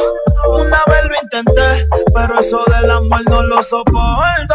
[0.51, 4.55] Una vez lo intenté, pero eso del amor no lo soporto.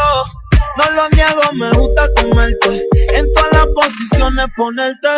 [0.78, 2.88] No lo niego, me gusta comerte.
[3.14, 5.10] En todas las posiciones ponerte.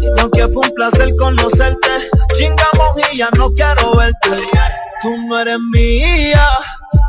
[0.00, 4.48] Y aunque fue un placer conocerte, chingamos y ya no quiero verte.
[5.02, 6.48] Tú no eres mía,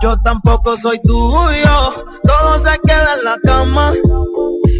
[0.01, 2.05] yo tampoco soy tuyo.
[2.23, 3.93] Todo se queda en la cama.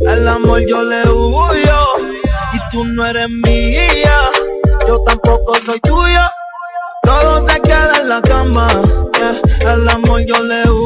[0.01, 1.72] El amor yo le huyo.
[2.73, 4.31] Tú no eres mía,
[4.87, 6.21] yo tampoco soy tuyo.
[7.03, 8.67] Todo se queda en la cama.
[9.59, 10.82] El amor yo le huyo.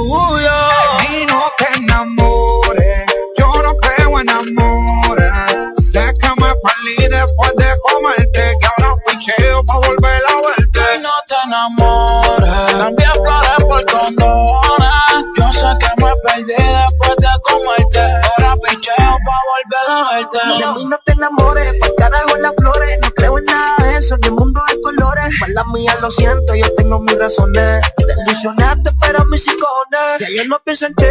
[24.37, 25.35] Mundo de colores.
[25.39, 27.81] Para mía lo siento, yo tengo mis razones.
[27.97, 30.17] Te ilusionaste, pero mis cojones.
[30.19, 31.05] Si ayer no pienso en ti,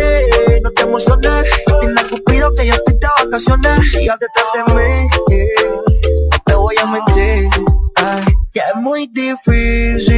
[0.62, 1.44] no te emociones.
[1.80, 3.90] Dile a Cupido que yo estoy de vacaciones.
[3.90, 5.08] Siga detrás de mí,
[6.30, 7.50] no te voy a mentir.
[7.96, 10.15] Ay, que es muy difícil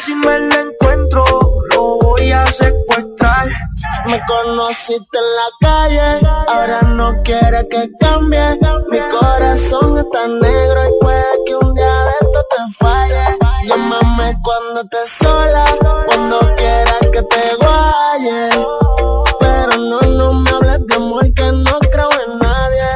[0.00, 1.24] si me la encuentro
[2.52, 3.48] secuestrar.
[4.06, 8.58] Me conociste en la calle, ahora no quiere que cambie.
[8.88, 13.38] Mi corazón está negro y puede que un día de esto te falle.
[13.66, 15.64] Llámame cuando estés sola,
[16.06, 18.66] cuando quieras que te guaye.
[19.38, 22.90] Pero no, no me hables de amor que no creo en nadie.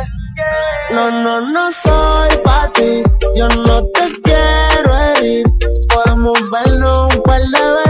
[0.91, 2.24] No, no, no soy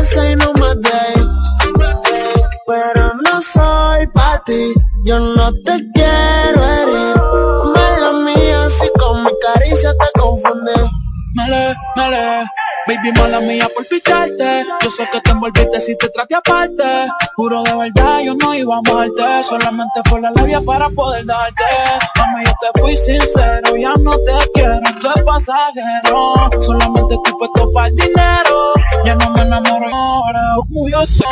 [0.05, 1.25] veces y no más de
[3.41, 4.73] soy pa' ti,
[5.05, 7.17] yo no te quiero herir.
[7.75, 10.73] Mala mía, si con mi caricia te confunde.
[11.35, 12.47] Male, male,
[12.87, 14.65] baby mala mía por picharte.
[14.83, 17.09] Yo sé que te envolviste si te traté aparte.
[17.37, 19.43] Juro de verdad, yo no iba a amarte.
[19.43, 21.65] Solamente fue la labia para poder darte.
[22.17, 26.51] Mami, yo te fui sincero, ya no te quiero, tú es pasajero.
[26.61, 28.75] Solamente estoy puesto para el dinero.
[29.05, 31.25] Ya no me enamoro ahora, orgulloso.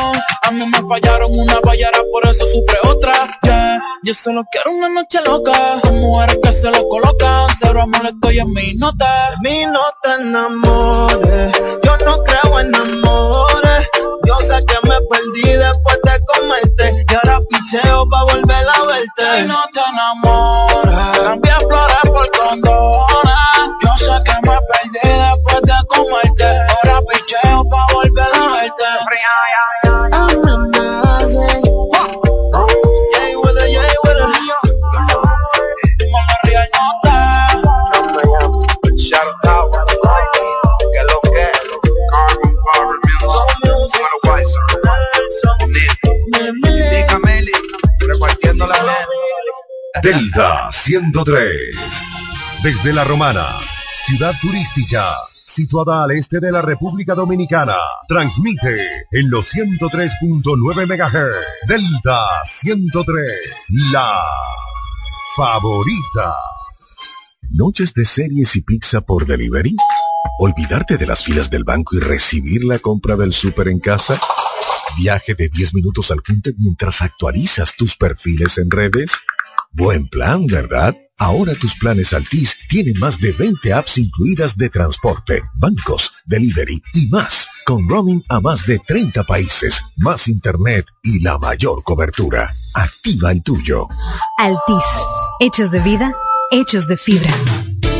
[0.42, 3.12] A mí me fallaron una ballera, por eso sufre otra.
[3.42, 3.62] Yeah
[4.04, 8.40] Yo solo quiero una noche loca, con mujeres que se lo colocan, cero amor estoy
[8.40, 9.36] en mi nota.
[9.40, 11.41] Mi nota enamore,
[11.82, 13.88] yo no creo en amores.
[14.24, 19.40] Yo sé que me perdí después de comerte y ahora picheo pa' volver a verte.
[19.40, 23.34] Y no te enamores, cambia flores por condones.
[23.82, 28.84] Yo sé que me perdí después de comerte, ahora picheo pa' volver a verte.
[50.02, 51.76] Delta 103.
[52.64, 53.46] Desde La Romana,
[54.04, 55.14] ciudad turística,
[55.46, 57.76] situada al este de la República Dominicana,
[58.08, 61.68] transmite en los 103.9 MHz.
[61.68, 63.30] Delta 103,
[63.92, 64.12] la
[65.36, 66.34] favorita.
[67.50, 69.76] ¿Noches de series y pizza por delivery?
[70.40, 74.18] ¿Olvidarte de las filas del banco y recibir la compra del súper en casa?
[74.98, 79.22] ¿Viaje de 10 minutos al punto mientras actualizas tus perfiles en redes?
[79.74, 80.94] Buen plan, ¿verdad?
[81.18, 87.06] Ahora tus planes Altis tienen más de 20 apps incluidas de transporte, bancos, delivery y
[87.08, 92.52] más, con roaming a más de 30 países, más internet y la mayor cobertura.
[92.74, 93.88] Activa el tuyo.
[94.36, 94.84] Altis.
[95.40, 96.12] Hechos de vida,
[96.50, 97.32] hechos de fibra.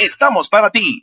[0.00, 1.02] estamos para ti.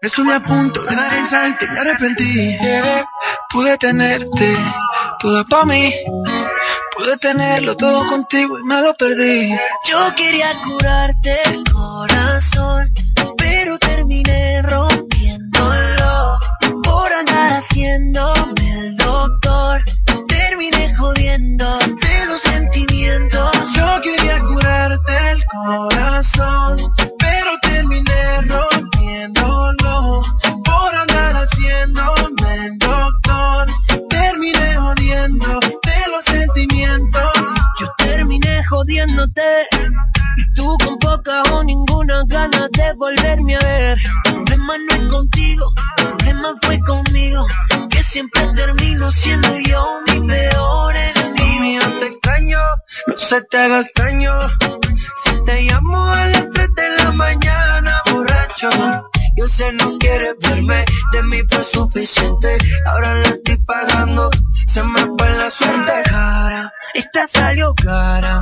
[0.00, 2.58] Estuve a punto de dar el salto y me arrepentí.
[3.50, 4.56] Pude tenerte
[5.18, 5.94] toda para mí.
[6.96, 9.50] Pude tenerlo todo contigo y me lo perdí.
[9.88, 12.83] Yo quería curarte el corazón,
[39.36, 43.98] y tú con poca o ninguna ganas de volverme a ver.
[44.24, 47.46] El problema no es contigo, el problema fue conmigo,
[47.90, 51.60] que siempre termino siendo yo mi peor enemigo.
[51.60, 52.58] Mía, te extraño,
[53.06, 54.32] no se te haga extraño.
[55.24, 58.70] Si te llamo a las 3 de la mañana, borracho.
[59.36, 62.56] Yo sé no quieres verme, de mí fue suficiente.
[62.86, 64.30] Ahora le estoy pagando,
[64.66, 65.92] se me fue la suerte.
[66.04, 68.40] Cara, esta salió cara,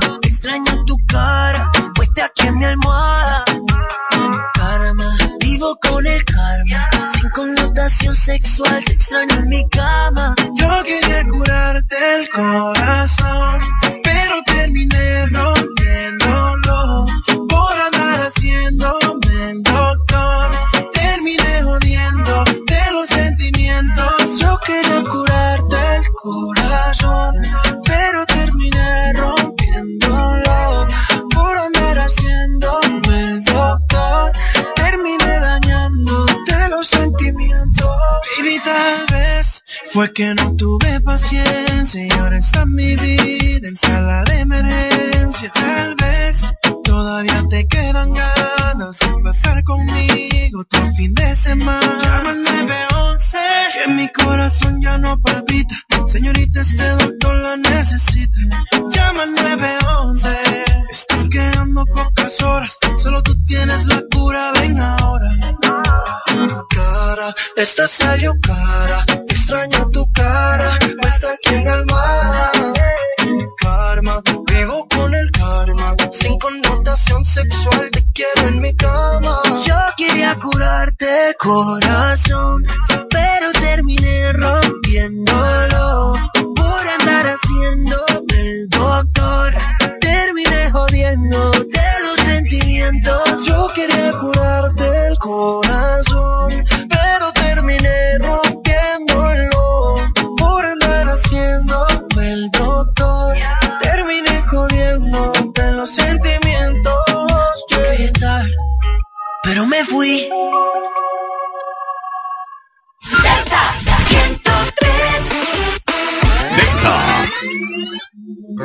[0.93, 3.45] tu cara, puesta aquí en mi almohada.
[4.53, 10.35] Karma, vivo con el karma, sin connotación sexual, te extraño en mi cama.
[10.59, 13.32] Yo quería curarte el corazón,
[39.93, 45.51] fue que no tuve paciencia y ahora está mi vida en sala de emergencia.
[45.53, 46.41] Tal vez
[46.83, 51.99] todavía te quedan ganas de pasar conmigo otro fin de semana.
[52.01, 53.37] Llama al 911
[53.73, 55.75] que mi corazón ya no palpita.
[56.07, 58.39] Señorita, este doctor la necesita.
[58.89, 60.27] Llama al 911.
[60.89, 62.75] Están quedando pocas horas.
[62.97, 64.01] Solo tú tienes la
[67.57, 69.05] esta salió cara.
[69.29, 70.79] Extraño tu cara.
[71.01, 72.51] Puesta aquí en la almohada.
[73.61, 75.95] Karma, vivo con el karma.
[76.11, 79.41] Sin connotación sexual, te quiero en mi cama.
[79.65, 82.65] Yo quería curarte corazón,
[83.09, 85.52] pero terminé rompiéndolo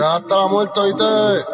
[0.00, 1.44] Hasta la muerte hoy te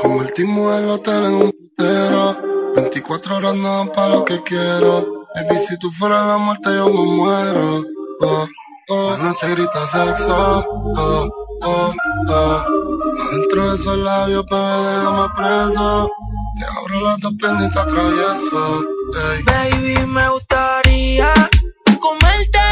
[0.00, 2.36] Convertimos el hotel en un putero.
[2.76, 5.26] 24 horas nada para lo que quiero.
[5.34, 7.84] Baby, si tú fueras la muerte yo me muero.
[8.20, 8.46] Oh,
[8.90, 9.10] oh.
[9.10, 10.64] La noche grita sexo.
[10.96, 11.28] Oh,
[11.62, 11.94] oh,
[12.28, 12.64] oh.
[13.28, 16.10] Adentro de esos labios, bebé, déjame preso.
[16.56, 18.84] Te abro las dos piernas y te atravieso.
[19.32, 19.42] Ey.
[19.42, 21.32] Baby, me gustaría
[22.00, 22.67] comerte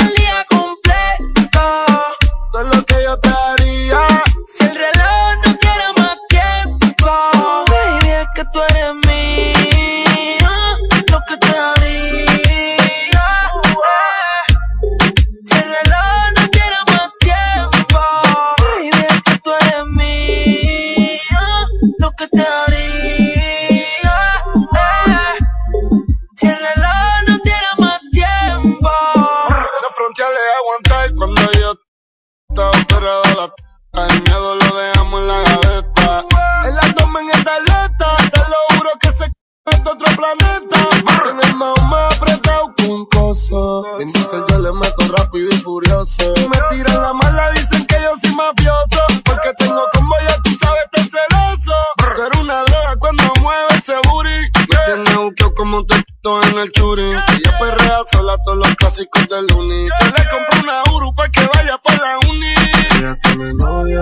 [33.97, 36.25] El miedo lo dejamos en la gaveta.
[36.67, 38.17] El abdomen es de aleta.
[38.31, 40.89] Te lo juro que se es de otro planeta.
[41.31, 43.85] En el mao más apretado que un coso.
[43.99, 46.35] En yo le meto rápido y furioso.
[46.37, 49.01] Me tiran la mala, dicen que yo soy mafioso.
[49.25, 51.77] Porque tengo como ya tú sabes, te celoso.
[51.97, 54.51] Tú eres una loca cuando mueve ese booty.
[54.59, 57.13] Me tiene buqueo como te en el churi.
[57.13, 59.87] Ella perrea sola todos los clásicos del uni.
[59.87, 61.15] Yo le compro una Uru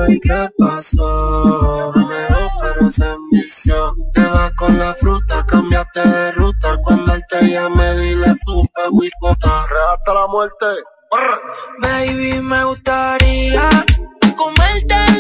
[0.09, 1.93] y qué pasó.
[1.95, 2.27] Me
[2.61, 3.95] pero se envició.
[4.13, 6.77] Te vas con la fruta, cambiaste de ruta.
[6.83, 9.65] Cuando él te llame, dile pupa, huipota.
[9.93, 10.67] Hasta la muerte.
[11.81, 13.69] Baby, me gustaría
[14.37, 15.14] comerte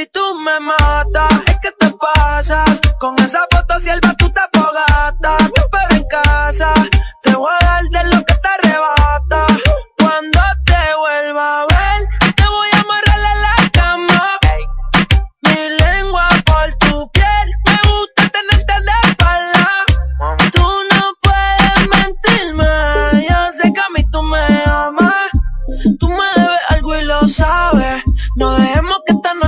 [0.00, 1.30] Baby, tú me matas.
[1.46, 2.80] Es que te pasas.
[2.98, 4.40] Con esa foto sierva tú te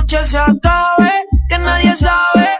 [0.03, 1.11] noche se acabe.
[1.47, 2.52] Que nadie sabe.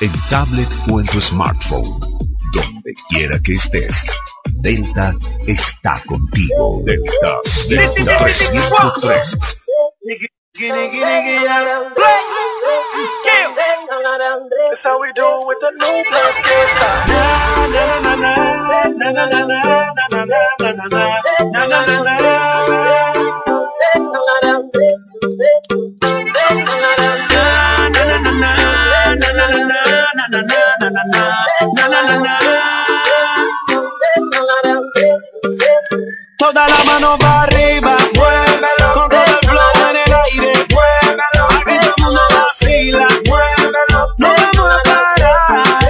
[0.00, 1.98] En tablet o en tu smartphone,
[2.52, 4.06] donde quiera que estés,
[4.60, 5.14] Delta
[5.46, 6.82] está contigo.
[6.84, 9.62] Delta 103.3.
[14.68, 16.04] That's how we do with the new
[26.46, 26.95] Toda
[37.00, 38.92] mano para arriba, muévelo.
[38.94, 41.44] Con todo el flow en el aire, muévelo.
[41.56, 44.00] Aquí todo el mundo vacila, muévelo.
[44.16, 45.84] No vamos a parar.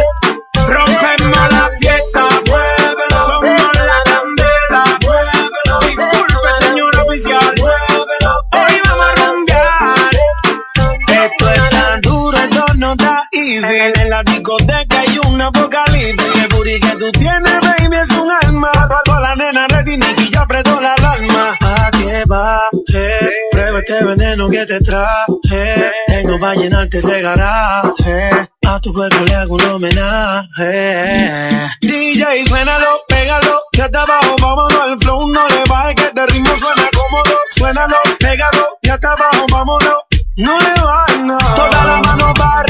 [0.66, 3.18] Rompemos la fiesta, muévelo.
[3.26, 5.74] Somos la candela, muévelo.
[5.80, 8.32] Disculpe, señor oficial, muévelo.
[8.52, 10.14] Hoy vamos a rumbear.
[11.24, 14.00] Esto es tan duro, esto no está easy.
[14.00, 16.46] En la discoteca hay un apocalipsis.
[16.66, 17.65] Que tú tienes,
[24.56, 25.92] que te traje.
[26.06, 28.30] Tengo para llenarte ese garaje.
[28.66, 31.50] A tu cuerpo le hago un homenaje.
[31.82, 33.60] DJ, suénalo, pégalo.
[33.72, 34.88] Que hasta abajo, vámonos.
[34.88, 37.36] El flow no le baje, que este ritmo suena cómodo.
[37.50, 38.66] Suénalo, pégalo.
[38.82, 39.96] Que hasta abajo, vámonos.
[40.36, 41.54] No le bajes nada.
[41.54, 42.65] Toda la mano para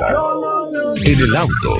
[0.00, 1.78] en el auto,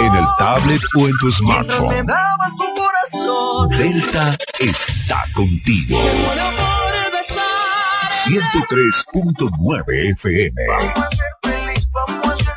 [0.00, 2.06] en el tablet o en tu smartphone.
[3.76, 5.98] Delta está contigo.
[8.10, 10.62] 103.9 FM.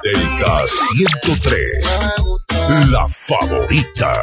[0.04, 2.00] Delta 103,
[2.92, 4.14] la favorita.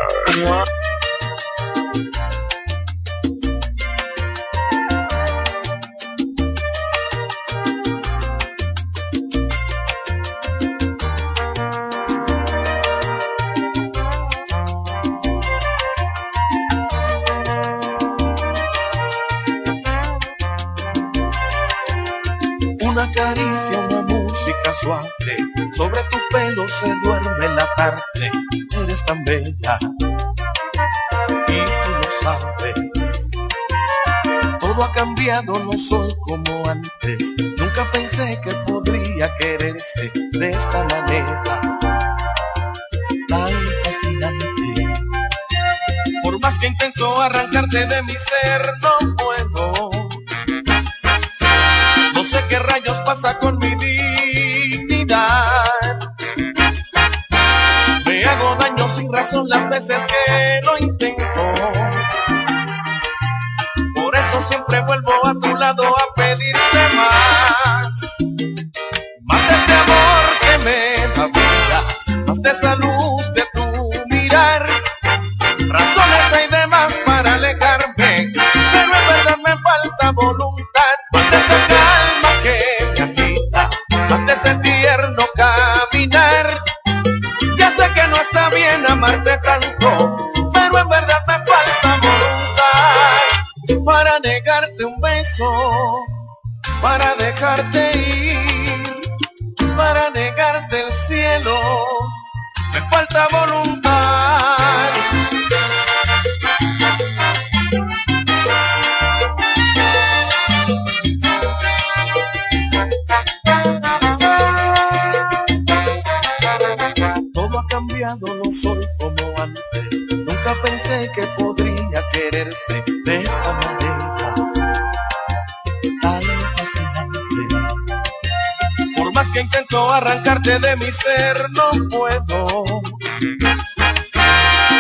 [130.62, 132.64] de mi ser no puedo.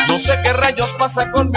[0.08, 1.51] No sé qué rayos pasa con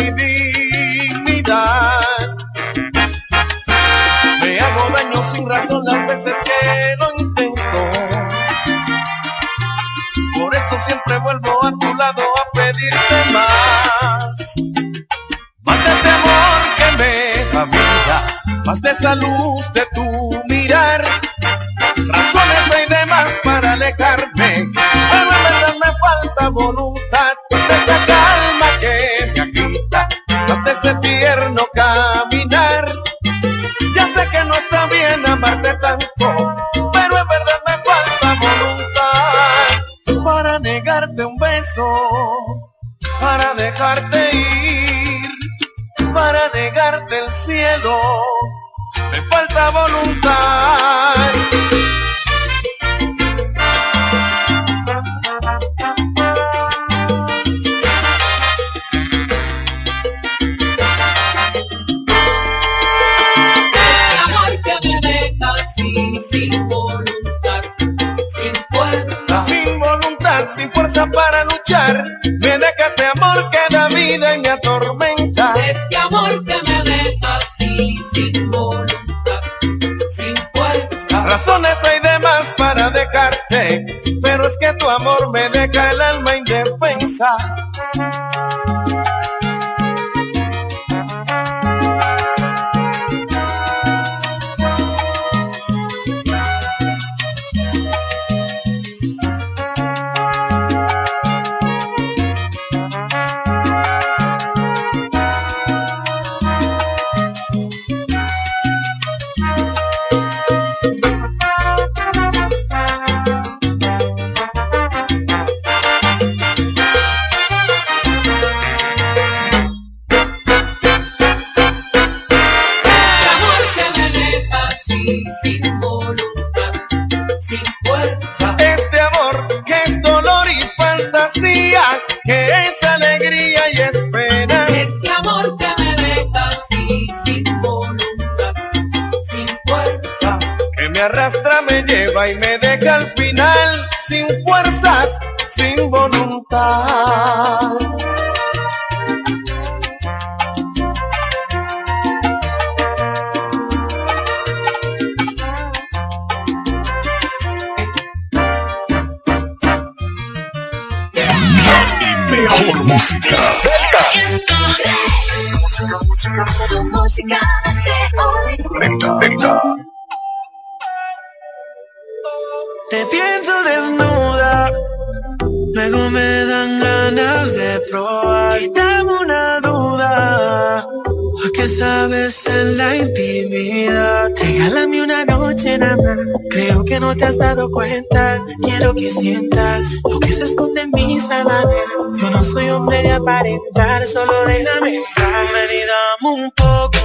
[175.75, 178.57] luego me dan ganas de probar.
[178.59, 184.29] Quítame una duda, ¿a qué sabes en la intimidad?
[184.37, 186.17] Regálame una noche nada más,
[186.49, 188.41] creo que no te has dado cuenta.
[188.63, 192.21] Quiero que sientas lo que se esconde en mis sábanas.
[192.21, 195.45] Yo no soy hombre de aparentar, solo déjame entrar.
[195.53, 196.97] Ven y dame un poco,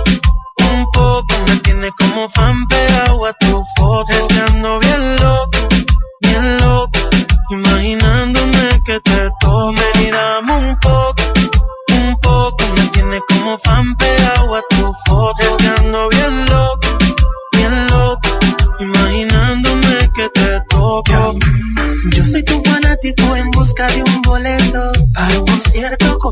[0.73, 1.35] un poco.
[1.49, 4.13] Me tiene como fan pegado a tu foto.
[4.13, 5.20] Es que ando bien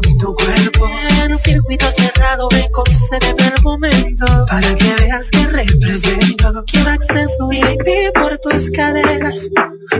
[0.01, 0.89] con tu cuerpo.
[1.25, 6.65] En un circuito cerrado me concede el momento para que veas que represento.
[6.67, 9.49] Quiero acceso VIP por tus caderas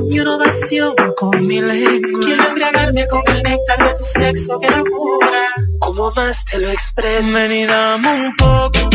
[0.09, 2.21] y una ovación con mi lengua.
[2.23, 5.49] Quiero embriagarme con el néctar de tu sexo, que locura.
[5.81, 7.33] Como más te lo expreso.
[7.33, 8.91] Ven y dame un poco,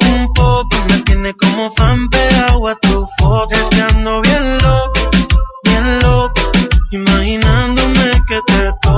[0.00, 0.76] un poco.
[0.88, 3.54] Me tiene como fan pegado a tu foto.
[3.54, 5.10] Es que ando bien loco,
[5.64, 6.40] bien loco.
[6.90, 8.94] Imaginándome que te toco.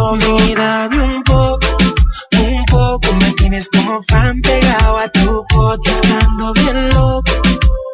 [3.56, 5.90] Tienes como fan pegado a tu foto.
[5.90, 7.32] Es que ando bien loco,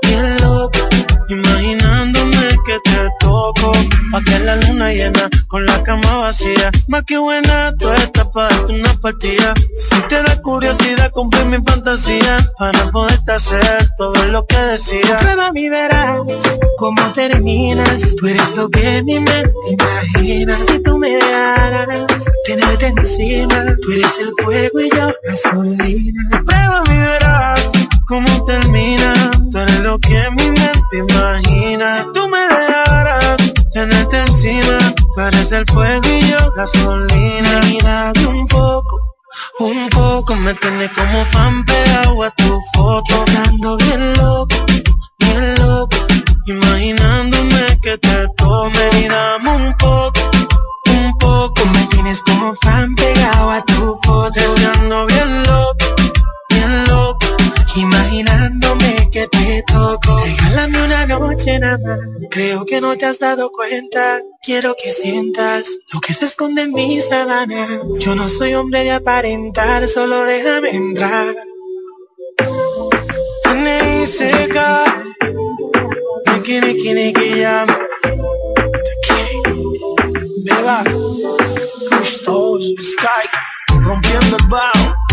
[0.03, 0.79] bien loco.
[1.29, 3.73] Imaginándome que te toco.
[4.13, 6.71] Pa' que la luna llena con la cama vacía.
[6.89, 9.55] Más que buena, tú estás para darte una partida.
[9.75, 12.37] Si te da curiosidad, cumplir mi fantasía.
[12.59, 15.19] Para poderte hacer todo lo que decía.
[15.19, 16.21] Prueba mi verás
[16.77, 18.15] cómo terminas.
[18.17, 20.59] Tú eres lo que mi mente imagina.
[20.59, 23.65] Si tú me dejaras tenerte encima.
[23.81, 26.45] Tú eres el fuego y yo gasolina.
[26.45, 27.73] Prueba mi verás
[28.07, 29.31] cómo termina.
[29.51, 31.97] Tú eres lo que mi mente imagina.
[31.97, 33.12] Si tú me dejaras
[34.45, 38.13] encima, tú eres el fuego y yo gasolina.
[38.15, 39.15] Y un poco,
[39.61, 43.25] un poco, me tienes como fan pegado a tu foto.
[43.27, 44.57] Estando bien loco,
[45.19, 45.97] bien loco,
[46.47, 48.91] imaginándome que te tome.
[49.01, 50.21] Y dame un poco,
[50.87, 54.41] un poco, me tienes como fan pegado a tu foto.
[54.41, 55.12] Estando bien
[62.31, 64.21] creo que no te has dado cuenta.
[64.43, 67.81] Quiero que sientas lo que se esconde en mis sábanas.
[68.01, 71.35] Yo no soy hombre de aparentar, solo déjame entrar.
[73.55, 75.05] Neiseka,
[76.27, 77.69] Niki Niki Niki Yam,
[80.45, 80.83] Beba,
[81.91, 83.27] Custos, Sky,
[83.85, 85.12] rompiendo el bajo,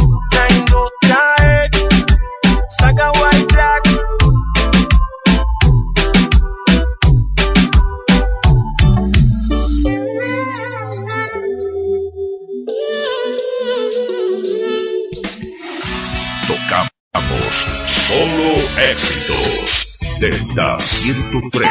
[17.49, 19.87] Tocamos solo éxitos.
[20.19, 21.67] Delta 103.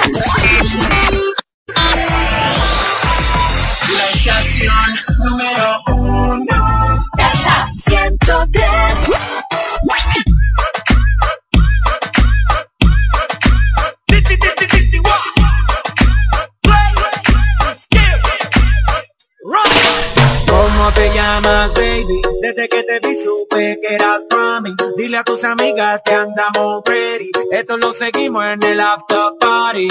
[3.95, 4.91] La estación
[5.25, 7.07] número uno.
[7.17, 8.59] Delta 103.
[20.49, 22.21] ¿Cómo te llamas, baby?
[22.43, 24.23] Desde que te vi supe que eras.
[24.97, 27.31] Dile a tus amigas que andamos ready.
[27.53, 29.89] Esto lo seguimos en el after party.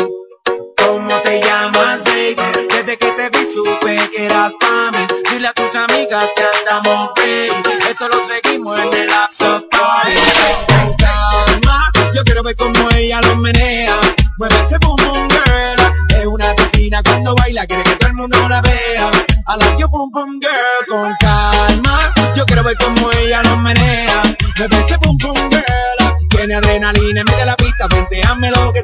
[0.78, 2.36] ¿Cómo te llamas, baby?
[2.70, 5.20] Desde que te vi supe que eras mí.
[5.32, 7.90] Dile a tus amigas que andamos ready.
[7.90, 10.12] Esto lo seguimos en el after party.
[10.98, 13.77] Calma, yo quiero ver cómo ella lo menea.
[24.58, 26.28] Mueve ese boom boom girl.
[26.30, 28.82] Tiene adrenalina, mete la pista, venteame lo que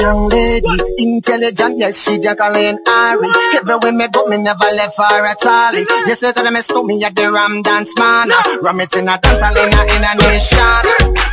[0.00, 3.28] young lady, intelligent, yes, she Jacqueline Ari.
[3.56, 5.84] Everywhere me go, me never left for a tally.
[6.06, 8.28] You say them, me stole me at the Ram Dance Man.
[8.62, 10.84] Ram it in a dance hall in a, in a nation.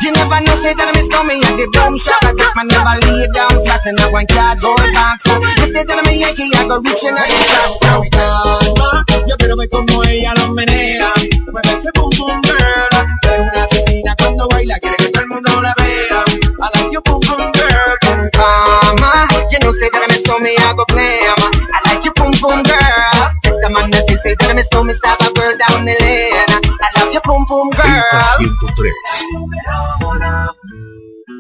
[0.04, 2.24] You never know, say them, me stole me at the boom shop.
[2.24, 5.26] I take my never lay down flat in a one cardboard box.
[5.60, 7.72] You say them, me Yankee, I go reach in a the top.
[7.80, 11.12] So calma, yo quiero ver cómo ella lo menea.
[20.92, 23.30] Me, I like you, boom boom girl.
[23.44, 26.34] Take the man that say, that me stole me, stab a girl down the lane.
[26.82, 27.84] I love you, boom boom girl.
[27.88, 28.92] Delta 103.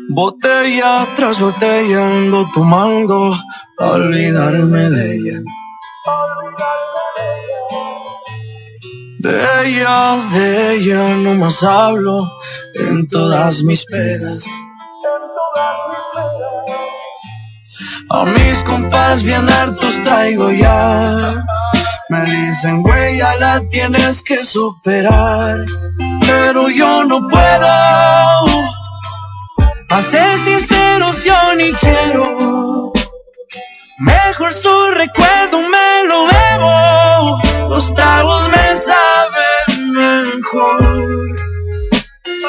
[0.09, 3.33] Botella tras botella ando tomando
[3.79, 5.39] a olvidarme de ella.
[9.19, 9.33] De
[9.65, 12.29] ella, de ella no más hablo
[12.75, 14.43] en todas mis pedas.
[18.15, 21.17] A mis compas bien hartos traigo ya.
[22.09, 25.57] Me dicen, güey, ya la tienes que superar.
[26.21, 27.67] Pero yo no puedo.
[29.89, 32.93] A ser sinceros, yo ni quiero.
[33.97, 37.69] Mejor su recuerdo me lo bebo.
[37.69, 41.02] Los tragos me saben mejor.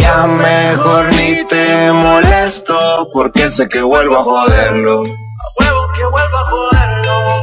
[0.00, 5.02] Ya mejor ni te molesto, porque sé que vuelvo a joderlo.
[5.58, 7.42] Huevo que vuelva a joderlo.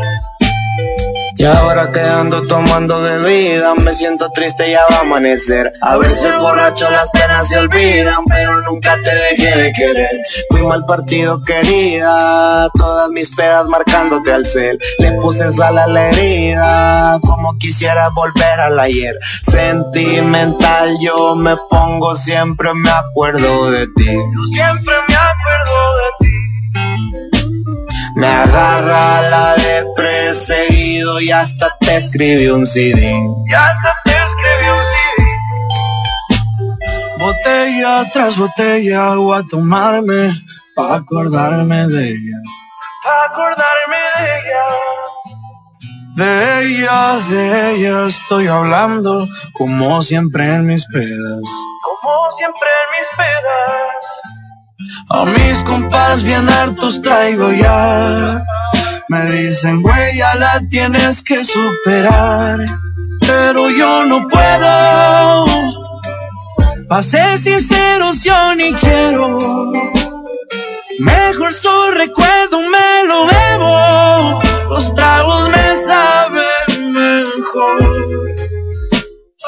[1.36, 5.72] Y ahora que ando tomando bebida, me siento triste, ya va a amanecer.
[5.82, 10.22] A veces borracho las penas se olvidan, pero nunca te dejé de querer.
[10.50, 14.80] Fui mal partido querida, todas mis pedas marcándote al cel.
[15.00, 19.18] Le puse sal a la herida, como quisiera volver al ayer.
[19.42, 24.18] Sentimental yo me pongo, siempre me acuerdo de ti.
[24.54, 24.94] Siempre
[28.24, 33.02] Me agarra la de perseguido y hasta te escribí un CD.
[33.02, 35.28] Y hasta te escribí un CD.
[37.20, 40.32] Botella tras botella voy a tomarme
[40.74, 42.38] pa' acordarme de ella.
[43.04, 44.66] Pa' acordarme de ella.
[46.16, 46.32] De
[46.62, 51.42] ella, de ella estoy hablando como siempre en mis pedas.
[51.84, 54.43] Como siempre en mis pedas.
[55.10, 58.44] A mis compas bien hartos traigo ya.
[59.10, 62.60] Me dicen, güey, ya la tienes que superar.
[63.22, 65.46] Pero yo no puedo.
[66.88, 69.38] Pa' ser sinceros, yo ni quiero.
[71.00, 74.42] Mejor su recuerdo me lo bebo.
[74.70, 77.93] Los tragos me saben mejor.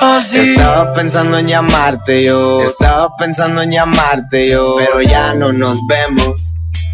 [0.01, 6.41] Estaba pensando en llamarte yo, estaba pensando en llamarte yo, pero ya no nos vemos,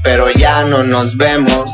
[0.03, 1.71] pero ya no nos vemos.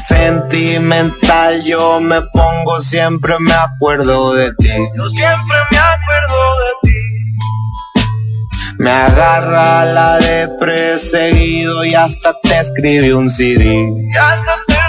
[0.00, 4.68] Sentimental yo me pongo, siempre me acuerdo de ti.
[4.68, 6.98] Yo siempre me acuerdo de ti.
[8.78, 13.64] Me agarra la de perseguido y hasta te escribí un CD.
[13.64, 14.81] Y hasta te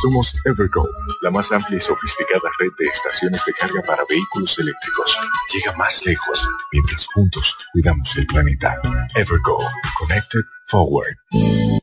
[0.00, 0.88] Somos Evergo,
[1.20, 5.18] la más amplia y sofisticada red de estaciones de carga para vehículos eléctricos.
[5.52, 8.80] Llega más lejos mientras juntos cuidamos el planeta.
[9.14, 9.58] Evergo,
[9.98, 11.82] Connected Forward.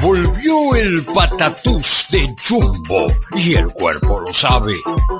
[0.00, 3.06] Volvió el patatús de Jumbo
[3.36, 4.74] y el cuerpo lo sabe.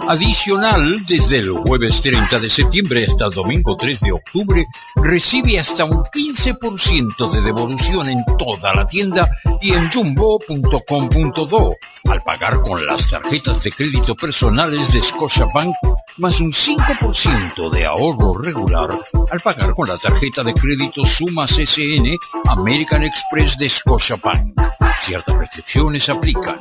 [0.09, 4.65] Adicional, desde el jueves 30 de septiembre hasta el domingo 3 de octubre,
[5.03, 9.27] recibe hasta un 15% de devolución en toda la tienda
[9.61, 11.71] y en jumbo.com.do
[12.09, 15.75] al pagar con las tarjetas de crédito personales de Scotiabank,
[16.19, 18.89] más un 5% de ahorro regular
[19.31, 22.17] al pagar con la tarjeta de crédito Sumas SN
[22.49, 24.66] American Express de Scotiabank.
[25.03, 26.59] Ciertas restricciones aplican.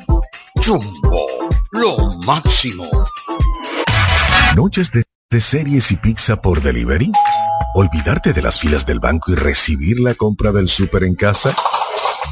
[0.64, 1.26] Jumbo,
[1.72, 2.86] lo máximo.
[4.56, 7.12] ¿Noches de, de series y pizza por delivery?
[7.74, 11.56] ¿Olvidarte de las filas del banco y recibir la compra del súper en casa?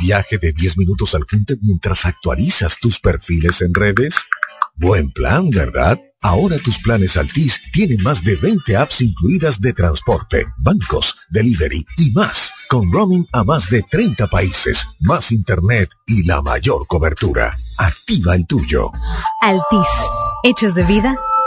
[0.02, 4.26] ¿Viaje de 10 minutos al punto mientras actualizas tus perfiles en redes?
[4.76, 6.00] Buen plan, ¿verdad?
[6.24, 12.12] Ahora tus planes Altis tienen más de 20 apps incluidas de transporte, bancos, delivery y
[12.12, 17.58] más, con roaming a más de 30 países, más internet y la mayor cobertura.
[17.78, 18.90] Activa el tuyo.
[19.41, 19.90] Altis,
[20.44, 21.18] hechos de vida,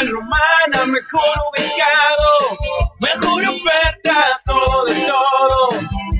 [0.00, 5.68] Romana, mejor ubicado, mejor ofertas, todo de todo,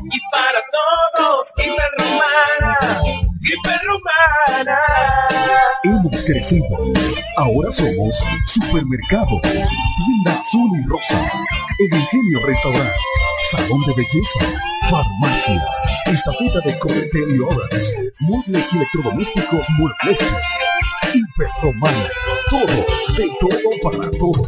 [0.04, 2.76] y para todos, Hiperromana,
[3.40, 4.78] Hiperromana.
[5.84, 6.68] Hemos crecido.
[7.38, 11.18] Ahora somos supermercado, tienda azul y rosa,
[11.78, 12.94] el ingenio restaurante,
[13.50, 14.40] salón de belleza,
[14.90, 15.64] farmacia,
[16.06, 20.26] estafeta de corte y horas, muebles electrodomésticos Mulfleski,
[21.14, 22.08] Hiperromana,
[22.52, 22.66] todo,
[23.16, 24.42] de todo para todo.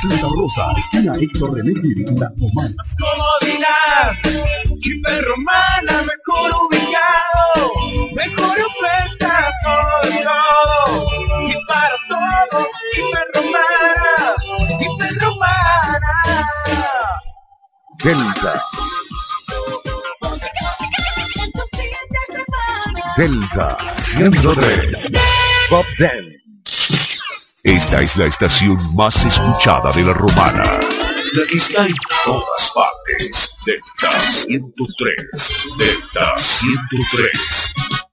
[0.00, 1.72] Santa Rosa, esquina Héctor René
[2.18, 2.74] La Romana.
[2.98, 4.12] Comodidad,
[4.82, 7.72] hiperromana, mejor ubicado,
[8.14, 10.78] mejor ofertas, todo y todo.
[11.48, 12.68] Y para todos,
[12.98, 14.14] hiperromana,
[14.80, 16.14] hiperromana.
[18.02, 18.62] Delta.
[23.16, 25.12] Delta 103.
[25.70, 26.35] Bob Den.
[27.66, 30.62] Esta es la estación más escuchada de la romana.
[30.62, 31.94] La que está en
[32.24, 33.50] todas partes.
[33.66, 35.52] Delta 103.
[35.76, 38.05] Delta 103.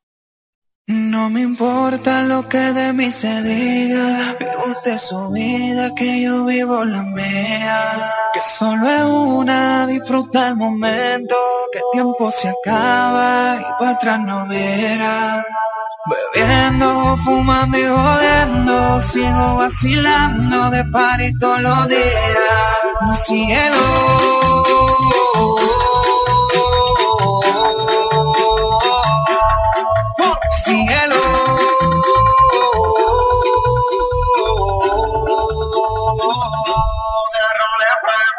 [0.87, 6.43] No me importa lo que de mí se diga, vive usted su vida, que yo
[6.43, 8.11] vivo la mía.
[8.33, 11.37] Que solo es una, disfruta el momento,
[11.71, 15.45] que el tiempo se acaba y para atrás no verá.
[16.33, 20.83] Bebiendo, fumando y jodiendo, sigo vacilando de
[21.39, 22.03] todos los días.
[23.25, 23.77] Cielo.
[23.77, 24.62] Cielo.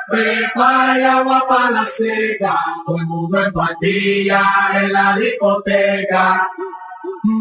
[0.09, 2.55] Vaya agua para la seca,
[2.87, 4.43] todo el mundo en patilla
[4.75, 6.49] en la discoteca.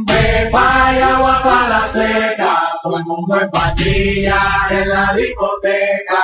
[0.08, 6.24] Pepa y agua para la seca, todo el mundo en patilla en la discoteca.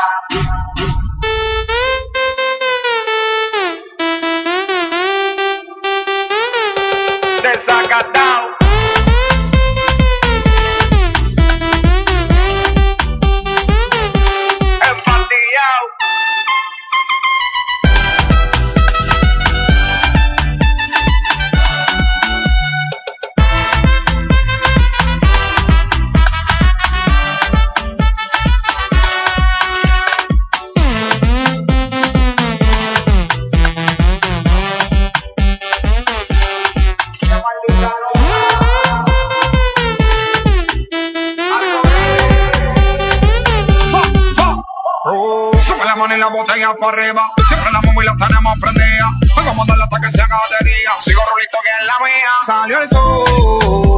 [46.29, 47.21] Botella para arriba.
[47.47, 49.09] Siempre la y la tenemos prendida.
[49.35, 50.91] Vamos a darle hasta que se haga de día.
[51.03, 52.31] Sigo rulito que es la mía.
[52.45, 53.88] Salió el sol.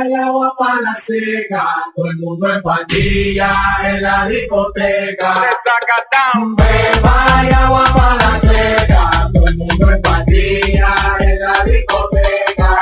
[0.00, 3.54] Y agua para la seca, todo el mundo en patilla
[3.84, 5.34] en la discoteca.
[6.56, 12.80] Pepa y agua para la seca, todo el mundo en patilla en la discoteca.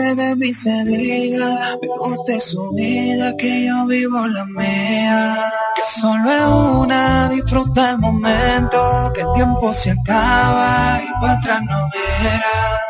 [0.00, 5.52] De mí se diga, me guste su vida, que yo vivo la mía.
[5.76, 6.42] Que solo es
[6.84, 12.80] una, disfruta el momento, que el tiempo se acaba y para atrás no verá.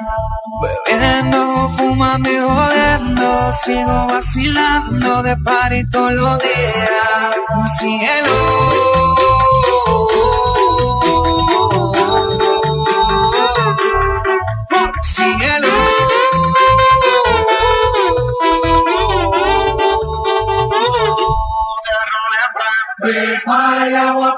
[0.62, 7.30] Bebiendo, fumando y jodiendo, sigo vacilando de party todos los días.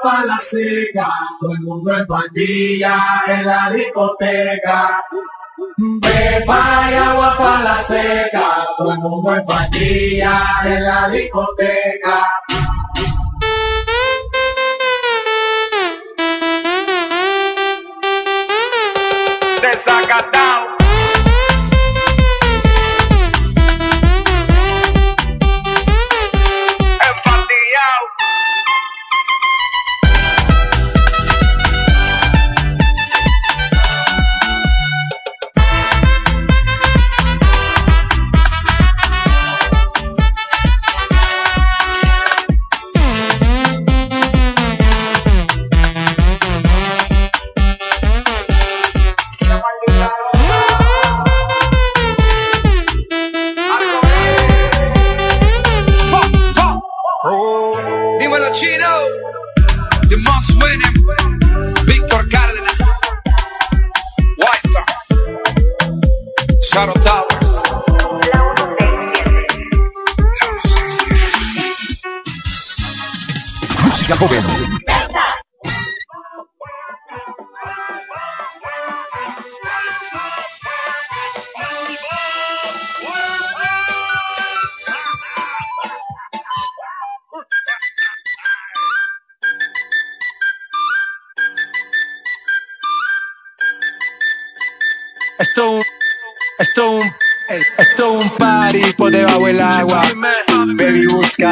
[0.03, 1.07] Para la seca,
[1.39, 2.97] todo el mundo en pandilla
[3.27, 5.01] en la discoteca.
[5.77, 12.25] Beba y agua para la seca, todo el mundo en pandilla en la discoteca.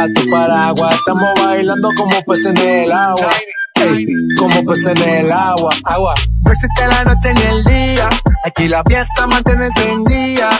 [0.07, 0.95] Tu paraguas.
[0.95, 3.29] Estamos bailando como pues en el agua.
[3.75, 4.07] Ey,
[4.39, 6.15] como pues en el agua, agua.
[6.43, 8.09] No existe la noche ni el día.
[8.43, 10.59] Aquí la fiesta mantiene encendida.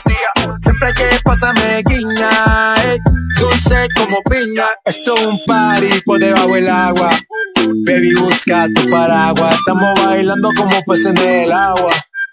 [0.62, 2.30] Siempre que pasa me guiña.
[2.86, 3.00] ey,
[3.40, 4.66] dulce como piña.
[4.86, 7.10] Esto un party por debajo del agua.
[7.88, 9.56] Baby, busca tu paraguas.
[9.56, 11.94] Estamos bailando como pues en el agua.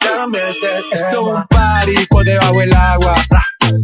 [0.00, 3.14] Esto es un party por debajo del agua.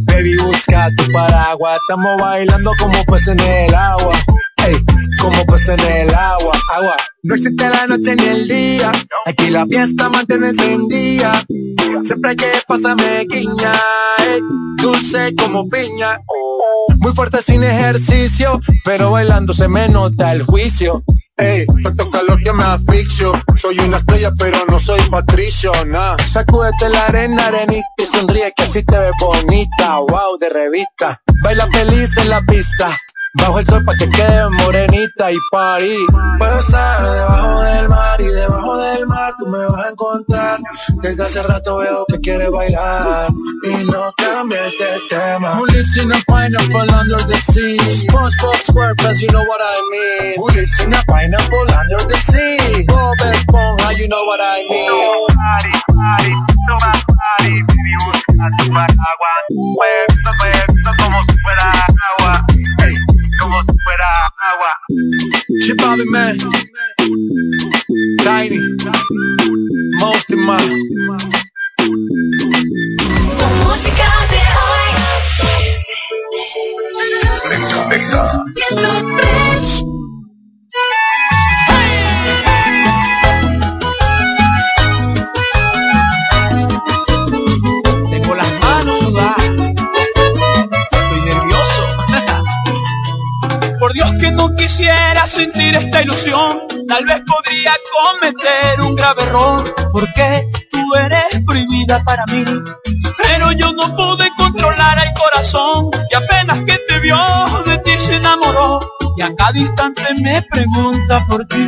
[0.05, 1.79] Baby, busca tu paraguas.
[1.81, 4.13] Estamos bailando como pues en el agua.
[4.65, 4.75] Ey,
[5.21, 6.95] como pues en el agua, agua.
[7.23, 8.91] No existe la noche ni el día.
[9.25, 11.43] Aquí la fiesta mantiene encendida.
[12.03, 13.73] Siempre que pasa me guiña.
[14.77, 16.19] dulce como piña.
[16.99, 21.03] Muy fuerte sin ejercicio, pero bailando se me nota el juicio.
[21.37, 23.33] Ey, tanto calor que me asfixio.
[23.55, 26.15] Soy una estrella, pero no soy patricio, nah.
[26.27, 29.99] Sacúdete la arena, arenita y sonríe que así te ves bonita.
[29.99, 31.21] Wow, de revista.
[31.43, 32.95] Baila feliz en la pista.
[33.35, 35.97] Bajo el sol pa' que quede morenita y party.
[36.37, 40.59] Puedo estar debajo del mar y debajo del mar tú me vas a encontrar.
[41.01, 43.31] Desde hace rato veo que quieres bailar
[43.63, 45.55] y no cambies de tema.
[45.57, 47.77] Who lives in a pineapple under the sea?
[47.79, 50.35] SpongeBob SquarePants, you know what I mean.
[50.37, 52.85] Who lives in a pineapple under the sea?
[52.85, 55.27] Bob Esponja, you know what I mean.
[55.33, 56.33] Party, party,
[56.67, 58.73] toma party, baby, busca tu
[64.89, 65.61] agua.
[65.61, 66.37] Chip Bobby Man.
[68.19, 68.92] Tiny.
[101.99, 102.43] para mí.
[103.17, 107.17] Pero yo no pude controlar el corazón y apenas que te vio
[107.65, 108.79] de ti se enamoró
[109.17, 111.67] y a cada instante me pregunta por ti.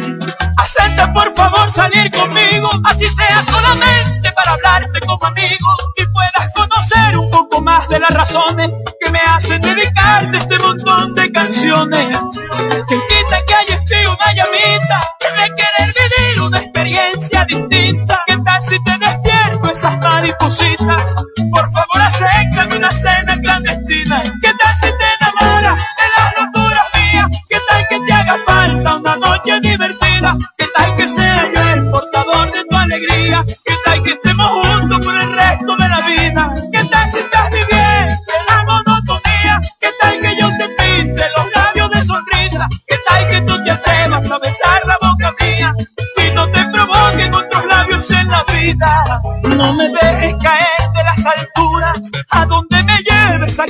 [0.58, 7.18] Acepta por favor salir conmigo, así sea solamente para hablarte como amigo y puedas conocer
[7.18, 12.18] un poco más de las razones que me hacen dedicarte este montón de canciones.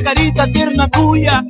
[0.06, 1.44] carita tierna tuya.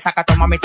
[0.00, 0.58] saca, toma mi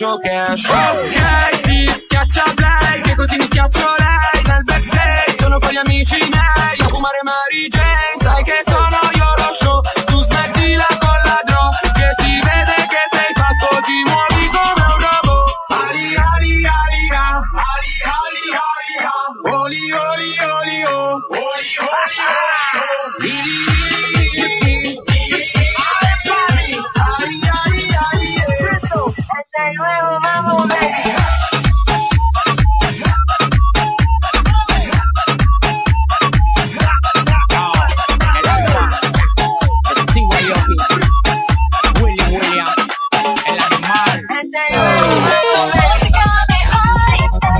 [0.00, 0.37] Okay.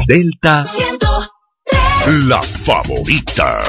[0.09, 0.65] Delta,
[2.07, 3.61] la favorita.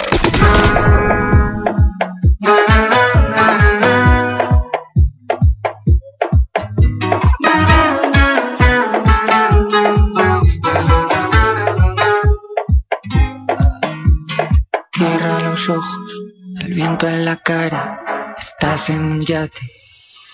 [14.94, 15.84] Cierra los ojos,
[16.62, 19.79] el viento en la cara, estás en un yate,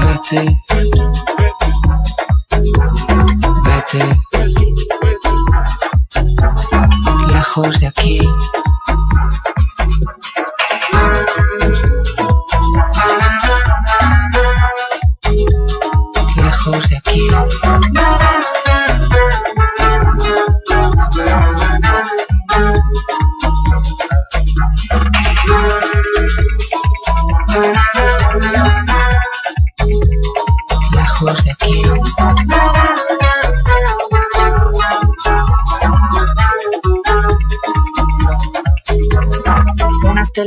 [0.00, 0.56] Vete,
[3.64, 4.02] vete,
[7.28, 8.28] lejos de aquí.
[16.36, 17.67] Lejos de aquí.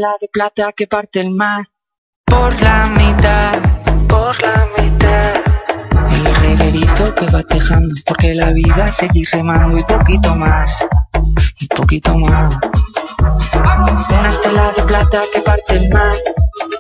[0.02, 1.69] De plata que parte el mar
[2.26, 3.53] por la mitad,
[4.10, 5.36] por la mitad.
[6.11, 10.84] El reguerito que va tejando porque la vida sigue remando y poquito más,
[11.60, 12.57] y poquito más.
[13.53, 16.18] Una estela de plata que parte el mar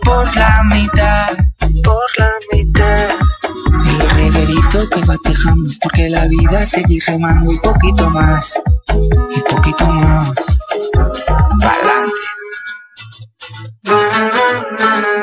[0.03, 1.27] por la mitad,
[1.83, 3.09] por la mitad.
[3.85, 8.59] El reguerito que va tejando porque la vida sigue remando y poquito más,
[9.35, 10.31] y poquito más.
[13.83, 15.20] Thank you.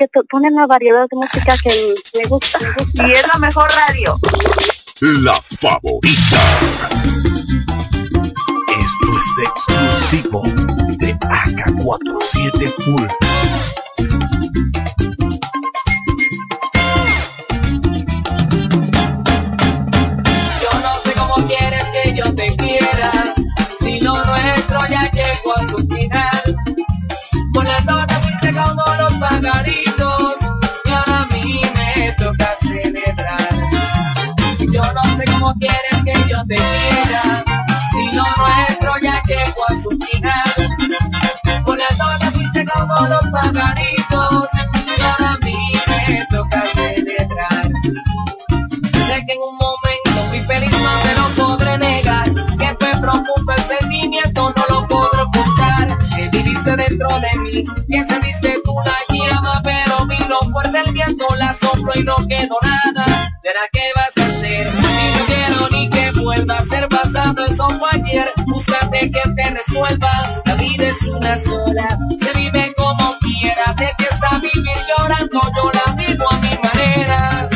[0.00, 2.58] Que ponen una variedad de música que me gusta.
[2.94, 4.18] Y es la mejor radio.
[5.02, 6.40] La favorita.
[8.80, 10.42] Esto es exclusivo
[10.96, 13.08] de AK47 Full.
[36.50, 36.56] Te
[37.92, 41.62] si lo nuestro ya llegó a su final.
[41.64, 44.48] Con la te fuiste como los pagaritos,
[44.98, 47.70] y ahora a mí me toca celebrar.
[49.06, 52.24] Sé que en un momento fui feliz, no te lo podré negar.
[52.24, 55.98] Que me preocupa el sentimiento, no lo podré ocultar.
[56.16, 61.26] Que viviste dentro de mí, que encendiste tú la llama, pero vino fuerte el viento,
[61.36, 62.69] la sopló y no quedó nada.
[70.90, 73.72] Es una sola, se vive como quiera.
[73.76, 77.48] De que está vivir llorando, yo la vivo a mi manera.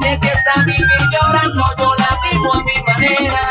[0.00, 3.47] de que está vivir llorando, yo la vivo a mi manera.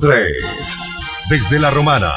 [0.00, 0.36] 103.
[1.30, 2.12] Desde La Romana,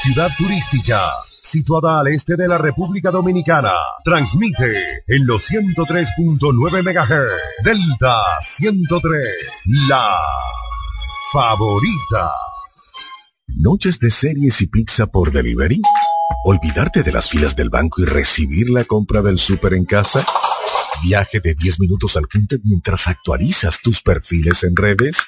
[0.00, 1.00] ciudad turística,
[1.42, 3.72] situada al este de la República Dominicana,
[4.04, 7.64] transmite en los 103.9 MHz.
[7.64, 9.24] Delta 103,
[9.88, 10.16] la
[11.32, 12.30] favorita.
[13.48, 15.82] ¿Noches de series y pizza por delivery?
[16.44, 20.24] ¿Olvidarte de las filas del banco y recibir la compra del súper en casa?
[21.02, 25.26] ¿Viaje de 10 minutos al punto mientras actualizas tus perfiles en redes?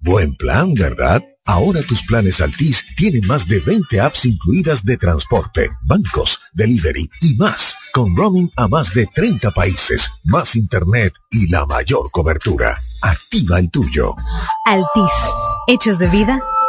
[0.00, 1.24] Buen plan, ¿verdad?
[1.48, 7.36] Ahora tus planes Altis tienen más de 20 apps incluidas de transporte, bancos, delivery y
[7.36, 12.78] más, con roaming a más de 30 países, más internet y la mayor cobertura.
[13.00, 14.14] Activa el tuyo.
[14.66, 15.12] Altis,
[15.68, 16.38] hechos de vida,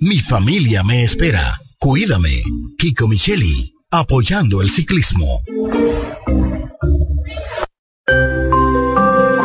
[0.00, 1.60] mi familia me espera.
[1.78, 2.42] Cuídame.
[2.78, 5.42] Kiko Micheli, apoyando el ciclismo.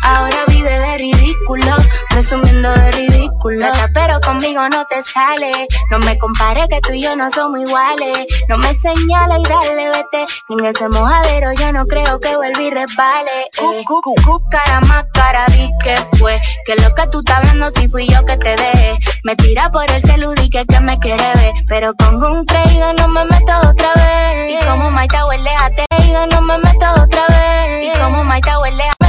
[0.05, 1.75] Ahora vive de ridículo,
[2.11, 3.59] resumiendo de ridículo.
[3.59, 5.67] Nada, pero conmigo no te sale.
[5.89, 8.27] No me compare que tú y yo no somos iguales.
[8.47, 10.25] No me señala y dale, vete.
[10.49, 13.45] En ese mojadero yo no creo que vuelva y resbale.
[13.57, 13.83] Eh.
[13.85, 16.39] Cúcara más cara, vi que fue.
[16.65, 18.99] Que lo que tú estás hablando si fui yo que te dejé.
[19.23, 21.53] Me tira por el celular y que, que me quiere ver.
[21.67, 24.53] Pero con un creído no me meto otra vez.
[24.61, 27.87] Y como Maita huele a teído, no me meto otra vez.
[27.87, 29.04] Y como Maita huele a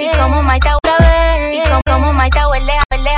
[0.00, 3.10] y como Maita una vez, y como, Maita huele, huele